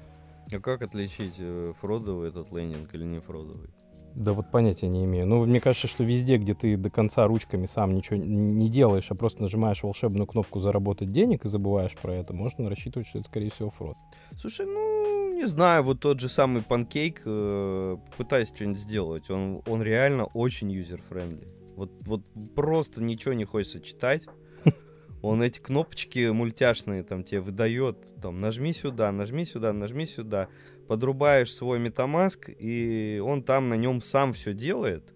[0.54, 3.70] А как отличить э, фродовый этот лендинг или не фродовый?
[4.16, 5.28] Да вот понятия не имею.
[5.28, 9.16] Ну, мне кажется, что везде, где ты до конца ручками сам ничего не делаешь, а
[9.16, 13.50] просто нажимаешь волшебную кнопку «Заработать денег» и забываешь про это, можно рассчитывать, что это, скорее
[13.52, 13.98] всего, фрод.
[14.40, 19.82] Слушай, ну, не знаю, вот тот же самый Pancake, э, пытаясь что-нибудь сделать, он, он
[19.84, 21.50] реально очень user-friendly.
[21.76, 22.22] Вот, вот
[22.56, 24.28] просто ничего не хочется читать.
[25.22, 30.48] Он эти кнопочки мультяшные там тебе выдает, там, нажми сюда, нажми сюда, нажми сюда.
[30.88, 35.16] Подрубаешь свой MetaMask, и он там на нем сам все делает.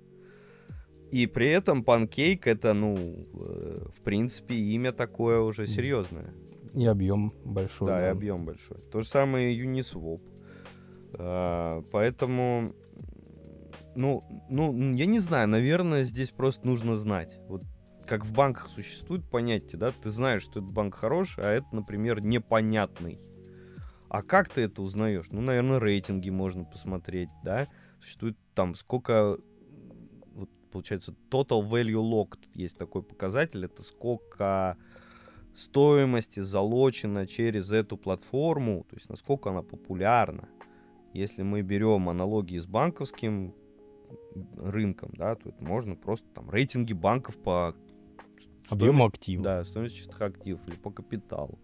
[1.12, 6.34] И при этом Pancake это, ну, э, в принципе, имя такое уже серьезное.
[6.74, 7.88] И объем большой.
[7.88, 8.78] Да, и объем большой.
[8.92, 10.22] То же самое и Uniswap.
[11.14, 12.76] А, поэтому,
[14.00, 17.38] ну, ну, я не знаю, наверное, здесь просто нужно знать.
[17.50, 17.64] Вот
[18.08, 22.22] как в банках существует понятие, да, ты знаешь, что этот банк хороший, а это, например,
[22.22, 23.20] непонятный.
[24.10, 25.28] А как ты это узнаешь?
[25.32, 27.68] Ну, наверное, рейтинги можно посмотреть, да.
[28.02, 29.38] Существует там сколько,
[30.34, 34.78] вот получается, total value locked есть такой показатель, это сколько
[35.54, 40.48] стоимости залочено через эту платформу, то есть насколько она популярна.
[41.14, 43.54] Если мы берем аналогии с банковским
[44.58, 47.76] рынком, да, это можно просто там рейтинги банков по
[48.70, 49.44] Объему активов.
[49.44, 51.60] Да, стоимость чистых активов или по капиталу.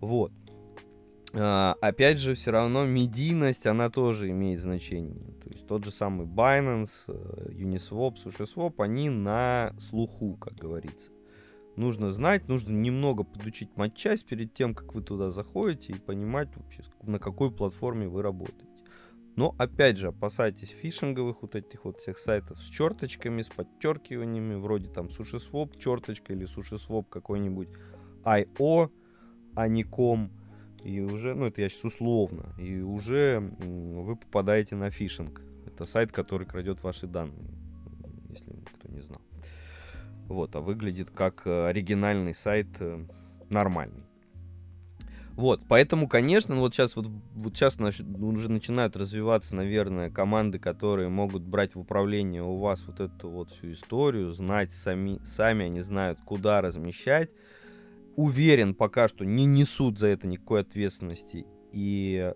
[0.00, 0.32] Вот.
[1.34, 5.34] А, опять же, все равно медийность, она тоже имеет значение.
[5.42, 11.10] То есть тот же самый Binance, э, Uniswap, SushiSwap, они на слуху, как говорится.
[11.76, 16.82] Нужно знать, нужно немного подучить матчасть перед тем, как вы туда заходите и понимать вообще,
[17.02, 18.71] на какой платформе вы работаете.
[19.34, 24.90] Но, опять же, опасайтесь фишинговых вот этих вот всех сайтов с черточками, с подчеркиваниями, вроде
[24.90, 27.68] там SushiSwap, черточка или SushiSwap какой-нибудь
[28.24, 28.90] IO,
[29.54, 30.30] а не com.
[30.84, 35.42] И уже, ну это я сейчас условно, и уже вы попадаете на фишинг.
[35.66, 37.54] Это сайт, который крадет ваши данные,
[38.28, 39.22] если кто не знал.
[40.26, 43.06] Вот, а выглядит как э, оригинальный сайт э,
[43.48, 44.02] нормальный.
[45.34, 51.42] Вот, поэтому, конечно, вот сейчас вот, вот сейчас уже начинают развиваться, наверное, команды, которые могут
[51.42, 56.18] брать в управление у вас вот эту вот всю историю, знать сами, сами они знают,
[56.24, 57.30] куда размещать.
[58.14, 61.46] Уверен, пока что не несут за это никакой ответственности.
[61.72, 62.30] И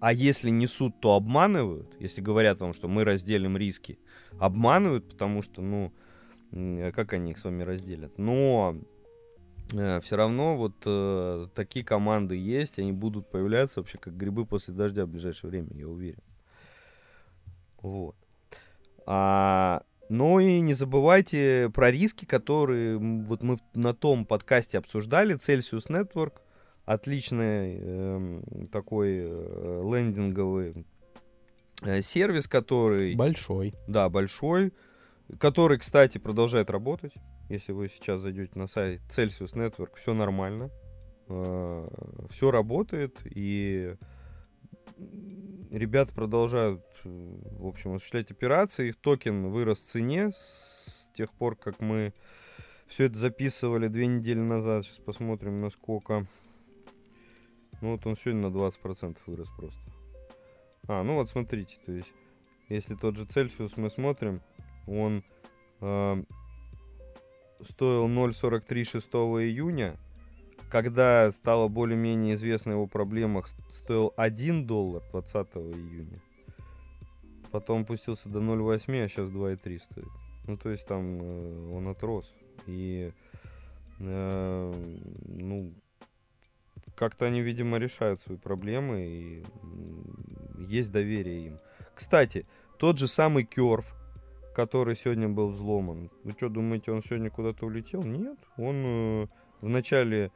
[0.00, 1.96] а если несут, то обманывают.
[1.98, 3.98] Если говорят вам, что мы разделим риски,
[4.38, 5.92] обманывают, потому что, ну,
[6.94, 8.16] как они их с вами разделят.
[8.16, 8.76] Но
[9.70, 15.06] все равно вот э, такие команды есть, они будут появляться вообще как грибы после дождя
[15.06, 16.22] в ближайшее время, я уверен.
[17.82, 18.16] Вот.
[19.06, 25.36] А, но и не забывайте про риски, которые вот мы на том подкасте обсуждали.
[25.36, 26.40] Celsius Network,
[26.84, 30.84] отличный э, такой э, лендинговый
[31.82, 33.14] э, сервис, который...
[33.14, 33.74] Большой.
[33.86, 34.72] Да, большой
[35.38, 37.12] который, кстати, продолжает работать.
[37.50, 40.70] Если вы сейчас зайдете на сайт Celsius Network, все нормально.
[41.26, 41.88] А,
[42.28, 43.96] все работает, и
[45.72, 48.90] ребята продолжают, в общем, осуществлять операции.
[48.90, 52.14] Их токен вырос в цене с тех пор, как мы
[52.86, 54.84] все это записывали две недели назад.
[54.84, 56.28] Сейчас посмотрим, насколько.
[57.80, 59.80] Ну вот он сегодня на 20% вырос просто.
[60.86, 62.14] А, ну вот смотрите, то есть,
[62.68, 64.40] если тот же Celsius мы смотрим,
[64.86, 65.24] он
[65.80, 66.22] э,
[67.62, 69.96] стоил 0.43 6 июня.
[70.70, 76.22] Когда стало более-менее известно его проблемах, стоил 1 доллар 20 июня.
[77.50, 80.08] Потом опустился до 0.8, а сейчас 2.3 стоит.
[80.46, 82.36] Ну, то есть там э, он отрос.
[82.66, 83.12] И,
[83.98, 85.74] э, ну,
[86.94, 89.44] как-то они, видимо, решают свои проблемы, и
[90.58, 91.58] есть доверие им.
[91.94, 92.46] Кстати,
[92.78, 93.94] тот же самый Керв,
[94.54, 96.10] который сегодня был взломан.
[96.24, 98.02] Вы что, думаете, он сегодня куда-то улетел?
[98.02, 98.38] Нет.
[98.56, 99.26] Он э,
[99.60, 100.30] вначале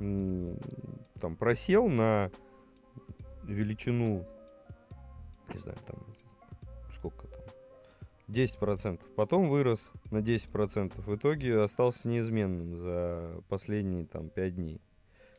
[0.00, 0.56] э,
[1.20, 2.30] там просел на
[3.44, 4.26] величину,
[5.52, 5.98] не знаю, там,
[6.90, 7.44] сколько там,
[8.28, 9.00] 10%.
[9.16, 11.00] Потом вырос на 10%.
[11.02, 14.80] В итоге остался неизменным за последние там 5 дней.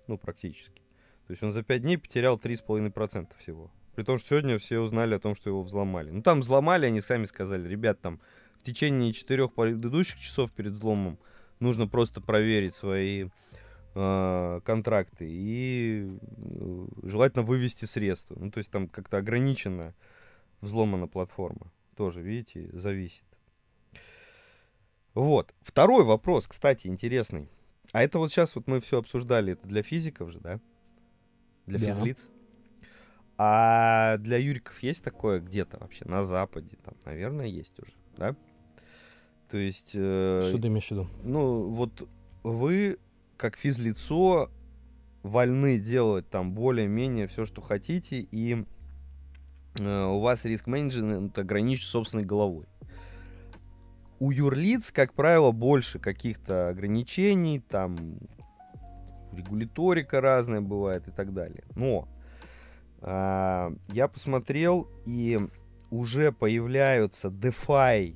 [0.07, 0.81] Ну, практически.
[1.27, 3.71] То есть он за 5 дней потерял 3,5% всего.
[3.99, 6.09] При том, что сегодня все узнали о том, что его взломали.
[6.09, 8.21] Ну, там взломали, они сами сказали, ребят, там
[8.57, 11.19] в течение четырех предыдущих часов перед взломом
[11.59, 13.27] нужно просто проверить свои
[13.95, 18.38] э, контракты и э, желательно вывести средства.
[18.39, 19.93] Ну, то есть там как-то ограничена
[20.62, 21.69] взломана платформа.
[21.97, 23.25] Тоже, видите, зависит.
[25.13, 25.53] Вот.
[25.59, 27.49] Второй вопрос, кстати, интересный.
[27.91, 30.62] А это вот сейчас вот мы все обсуждали, это для физиков же, да?
[31.65, 31.88] Для да.
[31.88, 32.29] физлиц.
[33.41, 36.78] А для юриков есть такое где-то вообще на Западе?
[36.84, 38.36] Там, наверное, есть уже, да?
[39.49, 39.93] То есть...
[39.95, 41.08] Э, Что ты имеешь в виду?
[41.23, 42.06] Ну, вот
[42.43, 42.97] вы,
[43.38, 44.52] как физлицо,
[45.23, 48.65] вольны делать там более-менее все, что хотите, и
[49.80, 52.65] э, у вас риск-менеджмент ограничен собственной головой.
[54.19, 58.19] У юрлиц, как правило, больше каких-то ограничений, там
[59.32, 61.63] регуляторика разная бывает и так далее.
[61.75, 62.10] Но
[63.01, 65.39] я посмотрел, и
[65.89, 68.15] уже появляются DeFi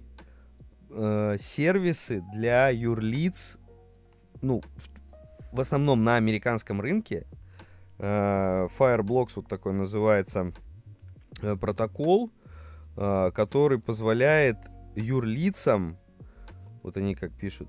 [0.89, 3.57] э, сервисы для юрлиц,
[4.41, 7.25] ну, в, в основном на американском рынке.
[7.97, 10.53] Э, Fireblocks вот такой называется
[11.41, 12.31] э, протокол,
[12.95, 14.57] который позволяет
[14.95, 15.97] юрлицам,
[16.83, 17.67] вот они как пишут,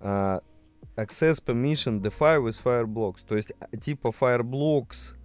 [0.00, 3.24] access permission DeFi with Fireblocks.
[3.24, 5.17] То есть типа Fireblocks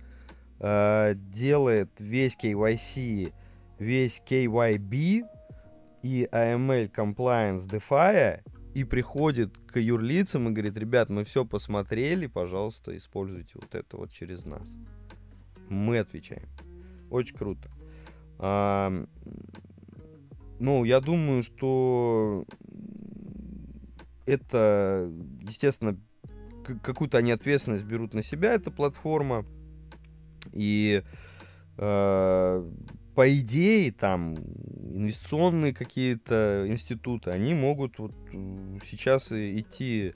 [0.64, 3.34] э, делает весь KYC,
[3.80, 5.24] весь KYB
[6.04, 8.42] и AML compliance DeFi
[8.74, 14.12] и приходит к юрлицам и говорит, ребят, мы все посмотрели, пожалуйста, используйте вот это вот
[14.12, 14.78] через нас.
[15.70, 16.48] Мы отвечаем.
[17.12, 17.70] Очень круто.
[18.40, 18.92] А,
[20.60, 22.46] ну, я думаю, что
[24.26, 25.12] это,
[25.42, 26.00] естественно,
[26.64, 29.46] какую-то они ответственность берут на себя, эта платформа.
[30.54, 31.04] И
[31.78, 32.72] э,
[33.16, 40.14] по идее там инвестиционные какие-то институты, они могут вот э, сейчас идти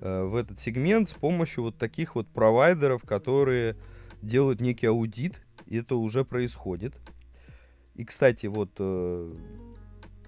[0.00, 3.76] э, в этот сегмент с помощью вот таких вот провайдеров, которые
[4.22, 6.94] делают некий аудит, и это уже происходит.
[7.94, 9.34] И, кстати, вот, э,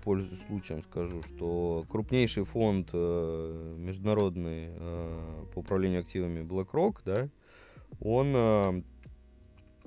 [0.03, 7.29] пользуясь случаем, скажу, что крупнейший фонд э, международный э, по управлению активами BlackRock, да,
[8.01, 8.83] он э,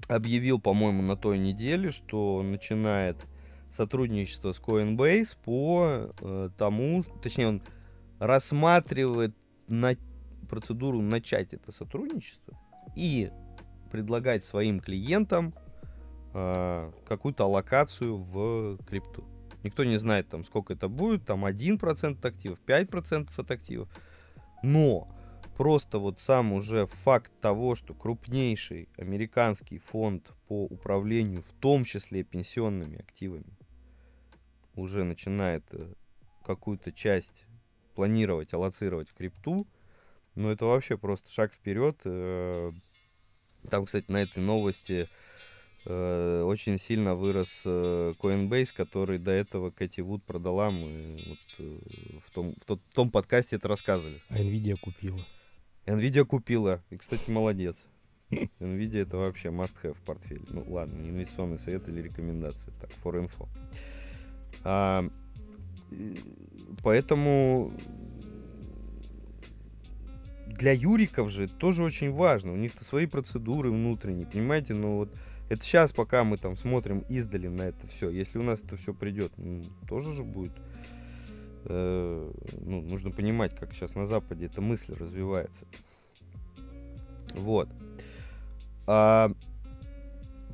[0.07, 3.17] объявил, по-моему, на той неделе, что начинает
[3.71, 7.63] сотрудничество с Coinbase по э, тому, точнее, он
[8.19, 9.35] рассматривает
[9.67, 9.95] на
[10.47, 12.57] процедуру начать это сотрудничество
[12.95, 13.31] и
[13.91, 15.53] предлагать своим клиентам
[16.33, 19.25] э, какую-то аллокацию в крипту.
[19.63, 23.89] Никто не знает, там, сколько это будет, там 1% от активов, 5% от активов.
[24.61, 25.07] Но
[25.55, 32.23] просто вот сам уже факт того, что крупнейший американский фонд по управлению, в том числе
[32.23, 33.57] пенсионными активами,
[34.75, 35.93] уже начинает э,
[36.43, 37.45] какую-то часть
[37.95, 39.65] планировать, аллоцировать в крипту,
[40.35, 42.01] ну это вообще просто шаг вперед.
[42.03, 42.71] Э,
[43.69, 45.07] там, кстати, на этой новости
[45.85, 50.69] э, очень сильно вырос Coinbase, который до этого Кэти Вуд продала.
[50.69, 51.67] Мы вот
[52.21, 54.21] в, том, в, тот, в том подкасте это рассказывали.
[54.27, 55.25] А Nvidia купила.
[55.85, 56.83] Nvidia купила.
[56.89, 57.87] И, кстати, молодец.
[58.31, 60.43] Nvidia это вообще must have в портфеле.
[60.49, 62.73] Ну ладно, инвестиционный совет или рекомендация.
[62.81, 63.47] Так, for info.
[64.63, 65.07] А,
[66.83, 67.71] поэтому
[70.47, 72.53] для юриков же тоже очень важно.
[72.53, 74.73] У них-то свои процедуры внутренние, понимаете?
[74.73, 75.13] Но вот
[75.49, 78.09] это сейчас, пока мы там смотрим издали на это все.
[78.09, 80.53] Если у нас это все придет, ну, тоже же будет.
[81.65, 85.65] Э, ну, нужно понимать, как сейчас на Западе эта мысль развивается.
[87.33, 87.69] Вот.
[88.87, 89.31] А,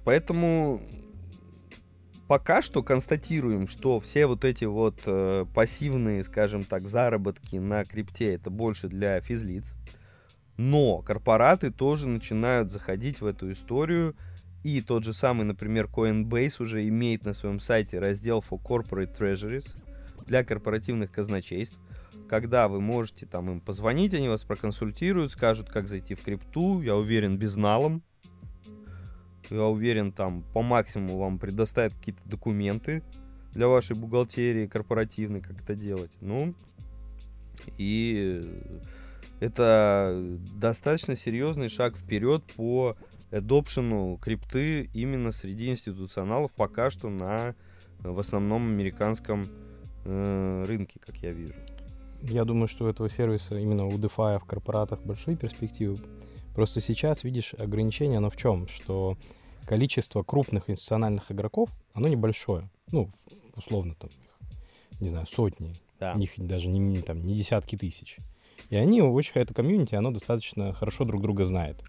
[0.05, 0.81] поэтому
[2.27, 8.33] пока что констатируем, что все вот эти вот э, пассивные, скажем так, заработки на крипте
[8.33, 9.73] это больше для физлиц.
[10.57, 14.15] Но корпораты тоже начинают заходить в эту историю.
[14.63, 19.75] И тот же самый, например, Coinbase уже имеет на своем сайте раздел for Corporate Treasuries
[20.25, 21.79] для корпоративных казначейств,
[22.27, 26.95] когда вы можете там им позвонить, они вас проконсультируют, скажут, как зайти в крипту, я
[26.95, 28.03] уверен, безналом,
[29.49, 33.03] я уверен, там по максимуму вам предоставят какие-то документы
[33.53, 36.11] для вашей бухгалтерии корпоративной, как это делать.
[36.21, 36.55] Ну,
[37.77, 38.41] и
[39.41, 42.95] это достаточно серьезный шаг вперед по
[43.31, 47.55] адопшену крипты именно среди институционалов пока что на
[47.99, 49.45] в основном американском
[50.05, 51.55] э, рынке, как я вижу.
[52.21, 55.97] Я думаю, что у этого сервиса именно у DeFi в корпоратах большие перспективы.
[56.53, 58.67] Просто сейчас, видишь, ограничение, оно в чем?
[58.67, 59.17] Что
[59.65, 62.69] количество крупных институциональных игроков, оно небольшое.
[62.91, 63.09] Ну,
[63.55, 64.09] условно, там,
[64.99, 65.73] не знаю, сотни.
[65.99, 66.13] Да.
[66.13, 68.17] Них даже не, там, не десятки тысяч.
[68.69, 71.81] И они, очень это комьюнити, оно достаточно хорошо друг друга знает.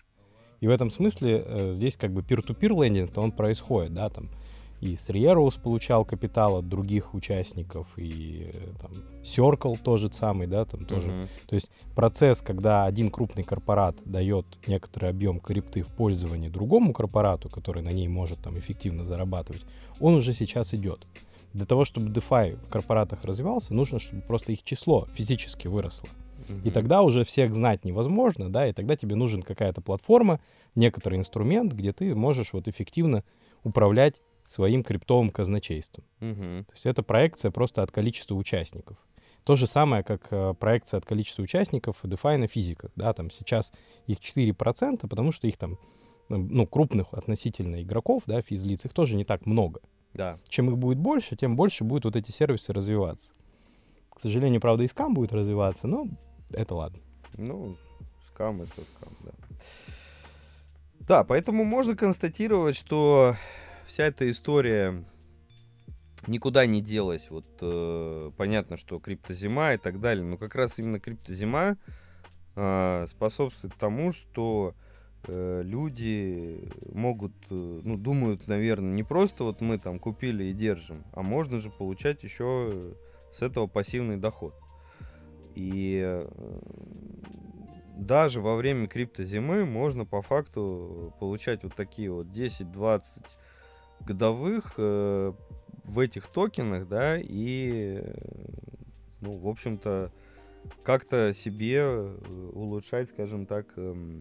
[0.60, 4.30] И в этом смысле э, здесь как бы peer-to-peer лендинг, то он происходит, да, там
[4.82, 8.90] и Сриерус получал капитал от других участников, и э, там
[9.22, 11.08] Circle тоже самый, да, там тоже.
[11.08, 11.28] Uh-huh.
[11.46, 17.48] То есть процесс, когда один крупный корпорат дает некоторый объем крипты в пользование другому корпорату,
[17.48, 19.64] который на ней может там эффективно зарабатывать,
[20.00, 21.06] он уже сейчас идет.
[21.52, 26.08] Для того, чтобы DeFi в корпоратах развивался, нужно, чтобы просто их число физически выросло.
[26.64, 30.40] И тогда уже всех знать невозможно, да, и тогда тебе нужен какая-то платформа,
[30.74, 33.22] некоторый инструмент, где ты можешь вот эффективно
[33.62, 34.20] управлять
[34.52, 36.04] своим криптовым казначейством.
[36.20, 36.64] Угу.
[36.66, 38.98] То есть это проекция просто от количества участников.
[39.44, 42.92] То же самое, как э, проекция от количества участников в DeFi на физиках.
[42.94, 43.72] Да, там сейчас
[44.06, 45.78] их 4%, потому что их там,
[46.28, 49.80] ну, крупных относительно игроков, да, физлиц, их тоже не так много.
[50.14, 50.38] Да.
[50.48, 53.34] Чем их будет больше, тем больше будут вот эти сервисы развиваться.
[54.10, 56.06] К сожалению, правда, и скам будет развиваться, но
[56.52, 57.00] это ладно.
[57.36, 57.76] Ну,
[58.22, 59.30] скам это скам, да.
[61.00, 63.34] Да, поэтому можно констатировать, что
[63.92, 65.04] вся эта история
[66.26, 67.28] никуда не делась.
[67.30, 71.76] Вот э, понятно, что криптозима и так далее, но как раз именно криптозима
[72.56, 74.74] э, способствует тому, что
[75.24, 81.04] э, люди могут, э, ну, думают, наверное, не просто вот мы там купили и держим,
[81.12, 82.94] а можно же получать еще
[83.30, 84.54] с этого пассивный доход.
[85.54, 86.60] И э,
[87.98, 93.02] даже во время криптозимы можно по факту получать вот такие вот 10-20
[94.04, 95.32] годовых э,
[95.84, 98.02] в этих токенах, да, и,
[99.20, 100.12] ну, в общем-то,
[100.82, 104.16] как-то себе э, улучшать, скажем так, э,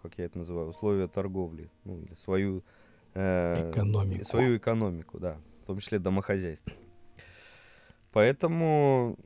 [0.00, 2.62] как я это называю, условия торговли, ну, или свою
[3.14, 4.24] э, экономику.
[4.24, 6.72] свою экономику, да, в том числе домохозяйство.
[8.12, 9.16] Поэтому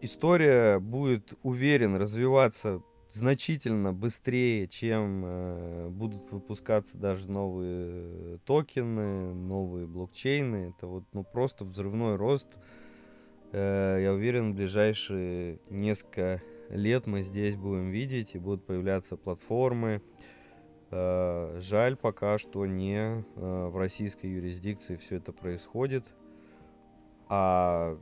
[0.00, 2.82] история будет, уверен, развиваться
[3.12, 10.74] значительно быстрее, чем э, будут выпускаться даже новые токены, новые блокчейны.
[10.76, 12.48] Это вот ну, просто взрывной рост.
[13.52, 20.02] Э, я уверен, в ближайшие несколько лет мы здесь будем видеть и будут появляться платформы.
[20.90, 26.14] Э, жаль пока что не э, в российской юрисдикции все это происходит.
[27.28, 27.98] А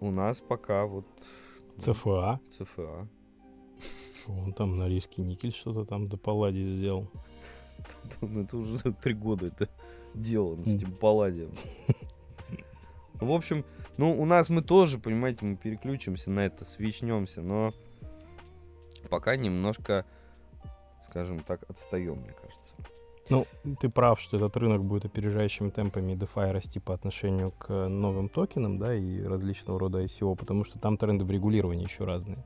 [0.00, 1.06] у нас пока вот...
[1.78, 2.40] ЦФА.
[2.50, 3.08] ЦФА.
[4.28, 7.08] Он там на риски никель что-то там до паллади сделал.
[8.20, 9.68] Ну, это уже три года это
[10.14, 11.52] делано с этим палладием.
[13.14, 13.64] В общем,
[13.96, 17.72] ну, у нас мы тоже, понимаете, мы переключимся на это, свечнемся, но
[19.08, 20.04] пока немножко,
[21.02, 22.74] скажем так, отстаем, мне кажется.
[23.28, 23.44] Ну,
[23.80, 28.78] ты прав, что этот рынок будет опережающими темпами DeFi расти по отношению к новым токенам,
[28.78, 32.44] да, и различного рода ICO, потому что там тренды в регулировании еще разные.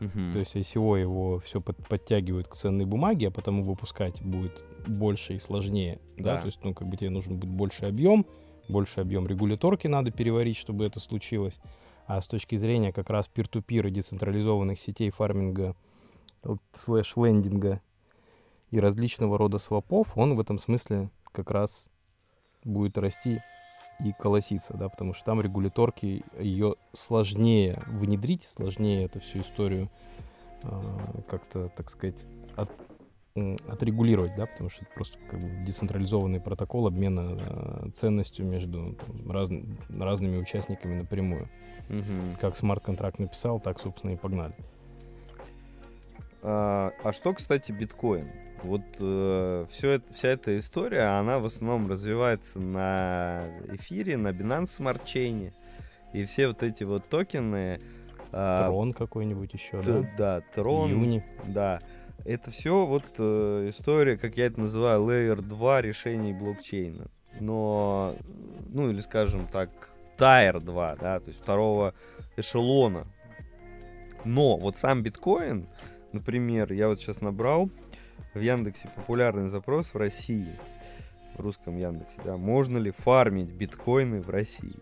[0.00, 0.32] Мгм.
[0.32, 5.38] То есть ICO его все подтягивают к ценной бумаге, а потому выпускать будет больше и
[5.38, 6.00] сложнее.
[6.16, 6.34] Да.
[6.34, 6.40] Да.
[6.42, 8.26] То есть, ну, как бы тебе нужен будет больше объем,
[8.68, 11.58] больше объем регуляторки надо переварить, чтобы это случилось.
[12.06, 15.74] А с точки зрения как раз пир-ту-пир и децентрализованных сетей фарминга,
[16.72, 17.80] слэш-лендинга
[18.70, 21.88] и различного рода свопов, он в этом смысле как раз
[22.64, 23.40] будет расти
[24.00, 29.90] и колоситься, да, потому что там регуляторки, ее сложнее внедрить, сложнее эту всю историю
[30.62, 32.26] а, как-то, так сказать,
[32.56, 32.70] от-
[33.68, 39.30] отрегулировать, да, потому что это просто как бы децентрализованный протокол обмена а, ценностью между там,
[39.30, 39.50] раз-
[39.88, 41.48] разными участниками напрямую.
[41.88, 42.34] Мгм.
[42.40, 44.54] Как смарт-контракт написал, так, собственно, и погнали.
[46.42, 48.30] А, а что, кстати, биткоин?
[48.66, 55.02] Вот все это, вся эта история, она в основном развивается на эфире, на Binance Smart
[55.04, 55.52] Chain.
[56.12, 57.80] И все вот эти вот токены...
[58.32, 60.10] а, Трон какой-нибудь еще, т- да?
[60.16, 61.24] да, Трон, Юни.
[61.46, 61.80] да.
[62.24, 67.06] Это все вот э, история, как я это называю, Layer 2 решений блокчейна.
[67.38, 68.16] Но,
[68.68, 69.70] ну или скажем так,
[70.18, 71.94] Tier 2, да, то есть второго
[72.36, 73.06] эшелона.
[74.24, 75.68] Но вот сам биткоин,
[76.12, 77.70] например, я вот сейчас набрал
[78.36, 80.54] в Яндексе популярный запрос в России,
[81.34, 84.76] в русском Яндексе, да, можно ли фармить биткоины в России?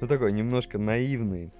[0.00, 1.52] Ну, такой немножко наивный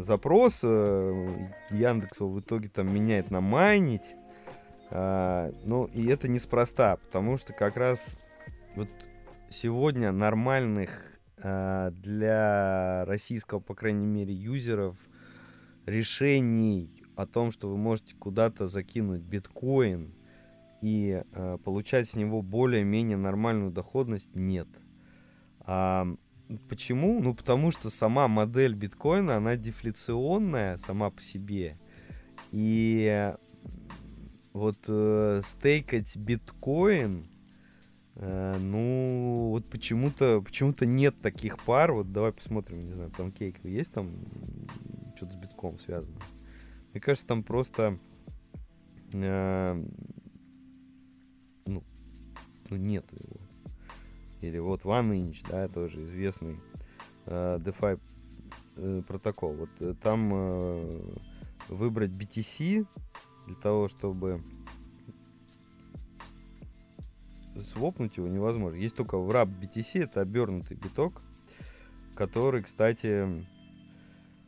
[0.00, 0.62] запрос.
[0.64, 4.16] э, Яндекс в итоге там меняет на майнить.
[4.90, 8.16] А, Ну, и это неспроста, потому что как раз
[8.74, 8.88] вот
[9.48, 14.96] сегодня нормальных а, для российского, по крайней мере, юзеров
[15.86, 20.14] решений о том, что вы можете куда-то закинуть биткоин
[20.82, 24.68] и а, получать с него более-менее нормальную доходность, нет.
[25.60, 26.06] А,
[26.68, 27.20] почему?
[27.22, 31.78] Ну, потому что сама модель биткоина, она дефляционная сама по себе.
[32.52, 33.36] И э,
[34.52, 37.26] вот э, стейкать биткоин,
[38.16, 41.92] э, ну, вот почему-то почему-то нет таких пар.
[41.92, 44.10] Вот давай посмотрим, не знаю, там кейк есть там
[45.16, 46.20] что-то с битком связано.
[46.94, 47.98] Мне кажется, там просто
[49.14, 49.84] э,
[51.66, 51.82] ну,
[52.70, 53.40] ну нету его.
[54.40, 56.60] Или вот OneInch, да, тоже известный
[57.26, 58.00] э, DeFi
[58.76, 59.54] э, протокол.
[59.54, 61.16] Вот э, там э,
[61.68, 62.86] выбрать BTC
[63.48, 64.40] для того, чтобы
[67.56, 68.76] свопнуть его невозможно.
[68.76, 71.22] Есть только wrap BTC, это обернутый биток,
[72.14, 73.44] который, кстати...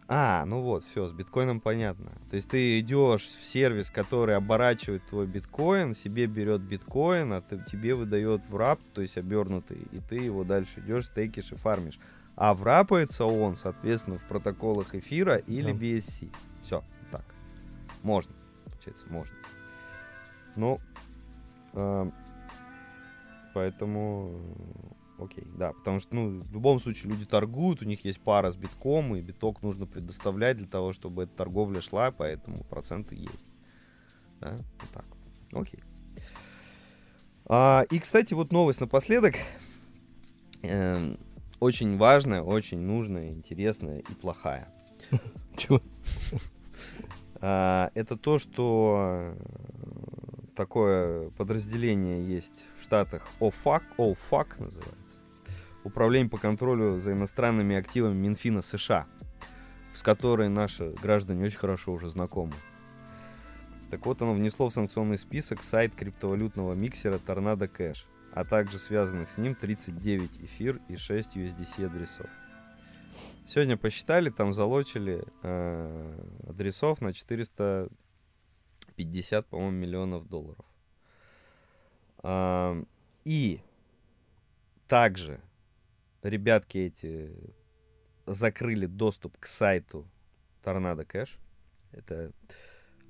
[0.09, 2.13] А, ну вот, все, с биткоином понятно.
[2.31, 7.59] То есть ты идешь в сервис, который оборачивает твой биткоин, себе берет биткоин, а ты-
[7.67, 11.99] тебе выдает wrap, то есть обернутый, и ты его дальше идешь, стейкишь и фармишь.
[12.37, 15.79] А врапается он, соответственно, в протоколах эфира или Да.
[15.79, 16.31] BSC.
[16.63, 17.25] Все, так.
[18.03, 18.33] Можно,
[18.65, 19.35] получается, можно.
[20.55, 20.79] Ну,
[21.73, 22.11] э,
[23.55, 24.41] поэтому,
[25.19, 28.57] окей, да, потому что, ну, в любом случае люди торгуют, у них есть пара с
[28.57, 33.47] битком, и биток нужно предоставлять для того, чтобы эта торговля шла, поэтому проценты есть.
[34.41, 35.07] Да, вот так.
[35.53, 35.81] Окей.
[37.47, 39.37] А, и, кстати, вот новость напоследок.
[40.62, 41.19] Эм,
[41.61, 44.69] очень важная, очень нужная, интересная и плохая.
[45.57, 45.81] Чего?
[47.41, 49.37] А, это то, что э,
[50.57, 55.06] такое подразделение есть в Штатах OFAC, OFAC называется.
[55.87, 59.07] Управление по контролю за иностранными активами Минфина США,
[59.95, 62.55] с которой наши граждане очень хорошо уже знакомы.
[63.89, 69.28] Так вот, оно внесло в санкционный список сайт криптовалютного миксера Tornado Cash, а также связанных
[69.28, 72.26] с ним 39 эфир и 6 USDC адресов.
[73.47, 77.89] Сегодня посчитали, там залочили э, адресов на 400
[78.97, 80.66] 50, по-моему, миллионов долларов.
[82.18, 82.76] А,
[83.24, 83.61] и
[84.89, 85.41] также
[86.29, 87.31] ребятки эти
[88.27, 90.07] закрыли доступ к сайту
[90.62, 91.39] Торнадо Кэш.
[91.93, 92.33] Это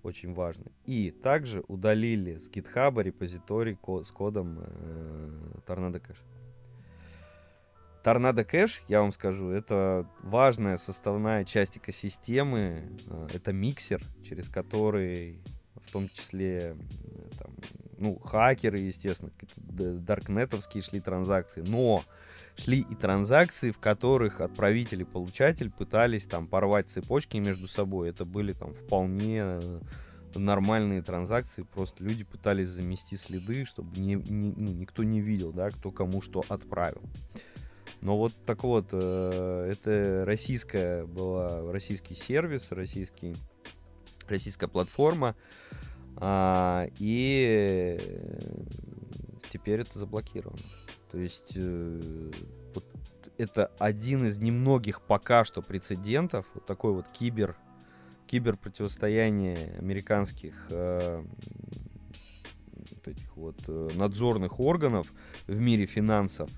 [0.03, 0.67] очень важно.
[0.87, 6.23] И также удалили с GitHub репозиторий с кодом э, Tornado Cache.
[8.05, 12.89] Tornado Cache, я вам скажу, это важная составная часть экосистемы.
[13.09, 15.41] Э, это миксер, через который
[15.75, 17.53] в том числе э, там,
[17.99, 22.05] ну, хакеры, естественно, даркнетовские шли транзакции, но
[22.57, 28.11] шли и транзакции, в которых отправитель и получатель пытались там порвать цепочки между собой.
[28.11, 29.81] Это были там вполне э,
[30.35, 35.71] нормальные транзакции, просто люди пытались замести следы, чтобы не, не, ну, никто не видел, да,
[35.71, 37.03] кто кому что отправил.
[38.01, 43.37] Но вот так вот, э, это российская была, российский сервис, российский,
[44.29, 45.35] российская платформа,
[46.19, 47.99] а, и
[49.51, 50.59] теперь это заблокировано.
[51.17, 52.31] То есть э,
[52.75, 52.85] вот
[53.39, 57.57] это один из немногих пока что прецедентов, вот такой вот кибер,
[58.27, 61.25] киберпротивостояние американских э,
[62.91, 65.15] вот этих вот э, надзорных органов
[65.47, 66.51] в мире финансов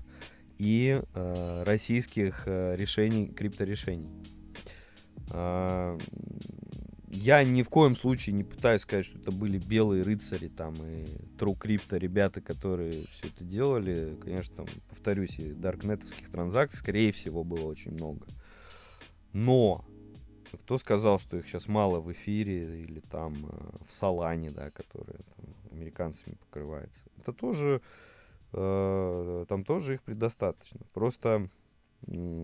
[0.57, 4.11] и э, российских э, решений, крипторешений.
[5.31, 5.97] Э,
[7.19, 11.03] я ни в коем случае не пытаюсь сказать, что это были белые рыцари там и
[11.37, 14.17] True Crypto ребята, которые все это делали.
[14.21, 18.25] Конечно, там, повторюсь, и даркнетовских транзакций, скорее всего, было очень много.
[19.33, 19.83] Но
[20.53, 25.17] кто сказал, что их сейчас мало в эфире или там э, в Салане, да, которая
[25.35, 27.05] там, американцами покрывается.
[27.17, 27.81] Это тоже,
[28.53, 30.79] э, там тоже их предостаточно.
[30.93, 31.49] Просто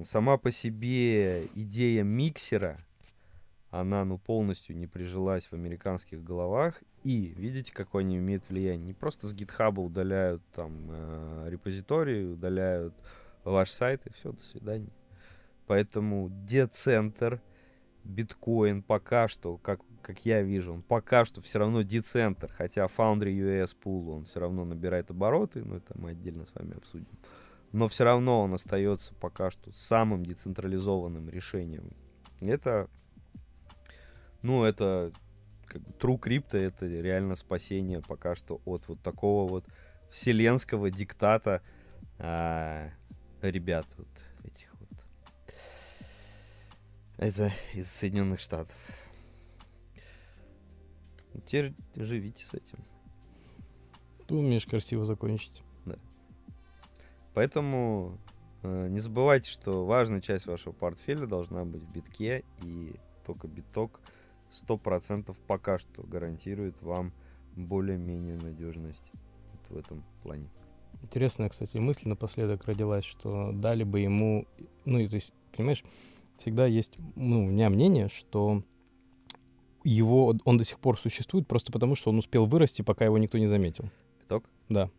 [0.03, 2.77] сама по себе идея миксера,
[3.79, 6.81] она ну, полностью не прижилась в американских головах.
[7.03, 8.87] И видите, какое они имеют влияние.
[8.87, 12.93] Не просто с гитхаба удаляют там э, репозитории, удаляют
[13.43, 14.91] ваш сайт и все, до свидания.
[15.67, 17.41] Поэтому децентр,
[18.03, 23.33] биткоин пока что, как, как я вижу, он пока что все равно децентр, хотя Foundry
[23.33, 27.19] US Pool, он все равно набирает обороты, но это мы отдельно с вами обсудим.
[27.71, 31.91] Но все равно он остается пока что самым децентрализованным решением.
[32.39, 32.89] Это
[34.45, 35.11] ну, это
[35.65, 39.65] как, True Crypto это реально спасение пока что от вот такого вот
[40.11, 41.63] вселенского диктата
[42.19, 42.91] а,
[43.41, 44.07] ребят вот
[44.43, 44.89] этих вот
[47.17, 47.41] из,
[47.73, 48.75] из Соединенных Штатов.
[51.33, 52.77] Ну, теперь живите с этим.
[54.27, 55.63] Ты умеешь красиво закончить.
[55.85, 55.95] Да.
[57.33, 58.19] Поэтому
[58.61, 64.01] э, не забывайте, что важная часть вашего портфеля должна быть в битке и только биток.
[64.03, 67.13] Э, 100% пока что гарантирует вам
[67.55, 69.11] более-менее надежность
[69.51, 70.49] вот в этом плане.
[71.01, 74.47] Интересная, кстати, мысль напоследок родилась, что дали бы ему,
[74.85, 75.83] ну, то есть, понимаешь,
[76.37, 78.63] всегда есть, ну, у меня мнение, что
[79.83, 83.37] его, он до сих пор существует просто потому, что он успел вырасти, пока его никто
[83.37, 83.85] не заметил.
[84.21, 84.49] Пяток?
[84.69, 84.89] Да.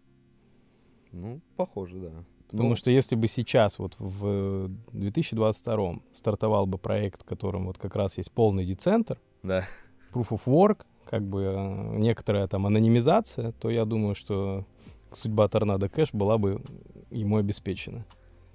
[1.12, 2.24] Ну, похоже, да.
[2.50, 7.96] Потому ну, что если бы сейчас, вот в 2022 стартовал бы проект, которым вот как
[7.96, 9.64] раз есть полный децентр, да.
[10.12, 14.64] proof of work, как бы э, некоторая там анонимизация, то я думаю, что
[15.12, 16.62] судьба Торнадо Кэш была бы
[17.10, 18.04] ему обеспечена.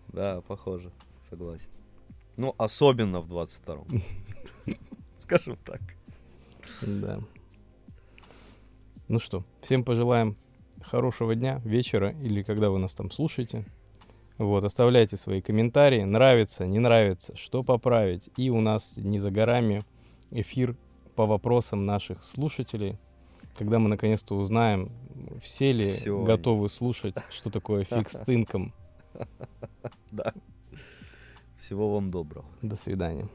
[0.09, 0.91] Да, похоже.
[1.29, 1.69] Согласен.
[2.37, 4.03] Ну, особенно в 22-м.
[5.17, 5.81] Скажем так.
[6.81, 7.19] Да.
[9.07, 10.37] Ну что, всем пожелаем
[10.81, 13.65] хорошего дня, вечера или когда вы нас там слушаете.
[14.37, 18.29] Вот, оставляйте свои комментарии, нравится, не нравится, что поправить.
[18.37, 19.85] И у нас не за горами
[20.31, 20.75] эфир
[21.15, 22.97] по вопросам наших слушателей,
[23.57, 24.91] когда мы наконец-то узнаем,
[25.41, 26.23] все ли Всё.
[26.23, 28.73] готовы слушать, что такое фикс инком.
[30.11, 30.33] Да.
[31.57, 32.45] Всего вам доброго.
[32.61, 33.29] До свидания.